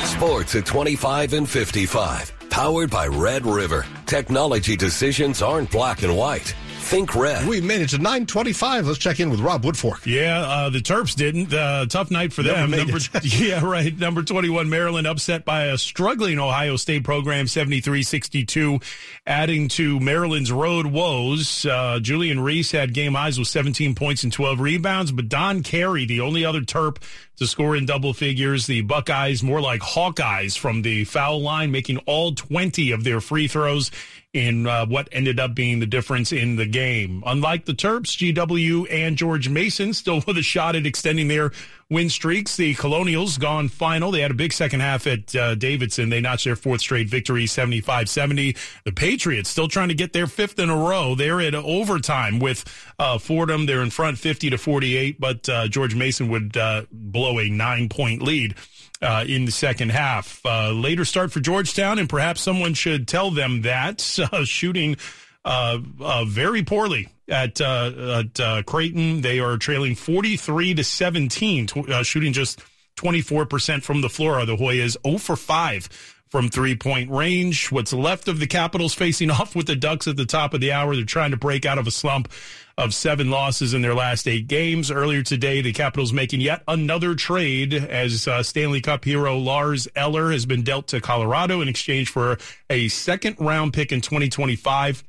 Sports 0.03 0.53
at 0.53 0.67
25 0.67 1.33
and 1.33 1.49
55. 1.49 2.31
Powered 2.51 2.91
by 2.91 3.07
Red 3.07 3.47
River. 3.47 3.87
Technology 4.05 4.75
decisions 4.75 5.41
aren't 5.41 5.71
black 5.71 6.03
and 6.03 6.15
white. 6.15 6.53
Think 6.91 7.15
red. 7.15 7.47
We 7.47 7.61
made 7.61 7.79
it 7.79 7.91
to 7.91 7.99
925. 7.99 8.85
Let's 8.85 8.99
check 8.99 9.21
in 9.21 9.29
with 9.29 9.39
Rob 9.39 9.63
Woodfork. 9.63 10.05
Yeah, 10.05 10.41
uh, 10.41 10.69
the 10.69 10.79
Terps 10.79 11.15
didn't. 11.15 11.53
Uh, 11.53 11.85
tough 11.85 12.11
night 12.11 12.33
for 12.33 12.43
them. 12.43 12.71
Number, 12.71 12.97
yeah, 13.23 13.63
right. 13.63 13.97
Number 13.97 14.23
21, 14.23 14.69
Maryland 14.69 15.07
upset 15.07 15.45
by 15.45 15.67
a 15.67 15.77
struggling 15.77 16.37
Ohio 16.37 16.75
State 16.75 17.05
program, 17.05 17.45
73-62, 17.45 18.83
adding 19.25 19.69
to 19.69 20.01
Maryland's 20.01 20.51
road 20.51 20.87
woes. 20.87 21.65
Uh, 21.65 21.99
Julian 22.01 22.41
Reese 22.41 22.73
had 22.73 22.93
game 22.93 23.13
highs 23.13 23.39
with 23.39 23.47
17 23.47 23.95
points 23.95 24.25
and 24.25 24.33
12 24.33 24.59
rebounds, 24.59 25.13
but 25.13 25.29
Don 25.29 25.63
Carey, 25.63 26.05
the 26.05 26.19
only 26.19 26.43
other 26.43 26.59
Terp 26.59 26.97
to 27.41 27.47
score 27.47 27.75
in 27.75 27.87
double 27.87 28.13
figures. 28.13 28.67
The 28.67 28.81
Buckeyes, 28.81 29.41
more 29.41 29.61
like 29.61 29.81
Hawkeyes 29.81 30.55
from 30.55 30.83
the 30.83 31.05
foul 31.05 31.41
line, 31.41 31.71
making 31.71 31.97
all 32.05 32.35
20 32.35 32.91
of 32.91 33.03
their 33.03 33.19
free 33.19 33.47
throws 33.47 33.89
in 34.31 34.67
uh, 34.67 34.85
what 34.85 35.09
ended 35.11 35.39
up 35.39 35.55
being 35.55 35.79
the 35.79 35.87
difference 35.87 36.31
in 36.31 36.55
the 36.55 36.67
game. 36.67 37.23
Unlike 37.25 37.65
the 37.65 37.73
Terps, 37.73 38.15
GW 38.15 38.85
and 38.91 39.17
George 39.17 39.49
Mason 39.49 39.93
still 39.93 40.21
with 40.27 40.37
a 40.37 40.43
shot 40.43 40.75
at 40.75 40.85
extending 40.85 41.29
their 41.29 41.51
win 41.91 42.09
streaks. 42.09 42.55
The 42.55 42.73
Colonials 42.73 43.37
gone 43.37 43.67
final. 43.67 44.11
They 44.11 44.21
had 44.21 44.31
a 44.31 44.35
big 44.35 44.53
second 44.53 44.79
half 44.79 45.05
at 45.05 45.35
uh, 45.35 45.55
Davidson. 45.55 46.09
They 46.09 46.21
notched 46.21 46.45
their 46.45 46.55
fourth 46.55 46.79
straight 46.79 47.09
victory, 47.09 47.45
75-70. 47.45 48.57
The 48.85 48.91
Patriots 48.93 49.49
still 49.49 49.67
trying 49.67 49.89
to 49.89 49.93
get 49.93 50.13
their 50.13 50.25
fifth 50.25 50.57
in 50.57 50.69
a 50.69 50.75
row. 50.75 51.13
They're 51.13 51.41
at 51.41 51.53
overtime 51.53 52.39
with 52.39 52.63
uh, 52.97 53.17
Fordham. 53.17 53.65
They're 53.65 53.81
in 53.81 53.89
front 53.89 54.17
50 54.17 54.51
to 54.51 54.57
48, 54.57 55.19
but 55.19 55.49
uh, 55.49 55.67
George 55.67 55.93
Mason 55.93 56.29
would 56.29 56.55
uh, 56.55 56.83
blow 56.91 57.39
a 57.39 57.49
nine-point 57.49 58.23
lead. 58.23 58.55
Uh, 59.03 59.25
in 59.27 59.45
the 59.45 59.51
second 59.51 59.89
half. 59.89 60.45
Uh, 60.45 60.69
later 60.69 61.03
start 61.05 61.31
for 61.31 61.39
Georgetown, 61.39 61.97
and 61.97 62.07
perhaps 62.07 62.39
someone 62.39 62.75
should 62.75 63.07
tell 63.07 63.31
them 63.31 63.63
that 63.63 64.19
uh, 64.31 64.45
shooting 64.45 64.95
uh, 65.43 65.79
uh, 65.99 66.23
very 66.25 66.61
poorly 66.61 67.09
at 67.31 67.59
uh, 67.61 68.23
at 68.39 68.65
Creighton. 68.65 69.21
They 69.21 69.39
are 69.39 69.57
trailing 69.57 69.95
forty 69.95 70.37
three 70.37 70.73
to 70.73 70.83
seventeen, 70.83 71.67
shooting 72.03 72.33
just 72.33 72.61
twenty 72.95 73.21
four 73.21 73.45
percent 73.45 73.83
from 73.83 74.01
the 74.01 74.09
floor. 74.09 74.45
The 74.45 74.57
Hoyas 74.57 74.97
zero 75.03 75.17
for 75.17 75.35
five 75.35 75.89
from 76.31 76.49
three 76.49 76.75
point 76.75 77.11
range. 77.11 77.71
What's 77.71 77.91
left 77.91 78.27
of 78.27 78.39
the 78.39 78.47
Capitals 78.47 78.93
facing 78.93 79.29
off 79.31 79.55
with 79.55 79.67
the 79.67 79.75
Ducks 79.75 80.07
at 80.07 80.15
the 80.15 80.25
top 80.25 80.53
of 80.53 80.61
the 80.61 80.71
hour. 80.71 80.95
They're 80.95 81.05
trying 81.05 81.31
to 81.31 81.37
break 81.37 81.65
out 81.65 81.77
of 81.77 81.87
a 81.87 81.91
slump 81.91 82.31
of 82.77 82.93
seven 82.93 83.29
losses 83.29 83.73
in 83.73 83.81
their 83.81 83.93
last 83.93 84.27
eight 84.27 84.47
games. 84.47 84.89
Earlier 84.89 85.23
today, 85.23 85.61
the 85.61 85.73
Capitals 85.73 86.13
making 86.13 86.41
yet 86.41 86.63
another 86.67 87.15
trade 87.15 87.73
as 87.73 88.27
uh, 88.27 88.41
Stanley 88.41 88.81
Cup 88.81 89.03
hero 89.03 89.37
Lars 89.37 89.87
Eller 89.95 90.31
has 90.31 90.45
been 90.45 90.63
dealt 90.63 90.87
to 90.87 91.01
Colorado 91.01 91.61
in 91.61 91.67
exchange 91.67 92.09
for 92.09 92.37
a 92.69 92.87
second 92.87 93.35
round 93.39 93.73
pick 93.73 93.91
in 93.91 94.01
2025. 94.01 95.03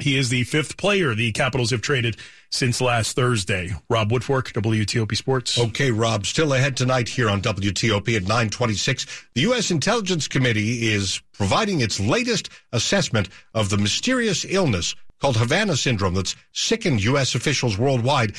He 0.00 0.18
is 0.18 0.28
the 0.28 0.44
fifth 0.44 0.76
player 0.76 1.14
the 1.14 1.32
Capitals 1.32 1.70
have 1.70 1.80
traded 1.80 2.16
since 2.50 2.80
last 2.80 3.14
Thursday. 3.14 3.72
Rob 3.88 4.10
Woodfork, 4.10 4.52
WTOP 4.52 5.16
Sports. 5.16 5.58
Okay, 5.58 5.90
Rob, 5.90 6.26
still 6.26 6.52
ahead 6.52 6.76
tonight 6.76 7.08
here 7.08 7.28
on 7.28 7.40
WTOP 7.40 8.16
at 8.16 8.22
926. 8.22 9.06
The 9.34 9.42
U.S. 9.42 9.70
Intelligence 9.70 10.28
Committee 10.28 10.92
is 10.92 11.20
providing 11.32 11.80
its 11.80 12.00
latest 12.00 12.50
assessment 12.72 13.28
of 13.54 13.68
the 13.70 13.78
mysterious 13.78 14.44
illness 14.48 14.94
called 15.20 15.36
Havana 15.36 15.76
syndrome 15.76 16.14
that's 16.14 16.36
sickened 16.52 17.02
U.S. 17.04 17.34
officials 17.34 17.78
worldwide. 17.78 18.34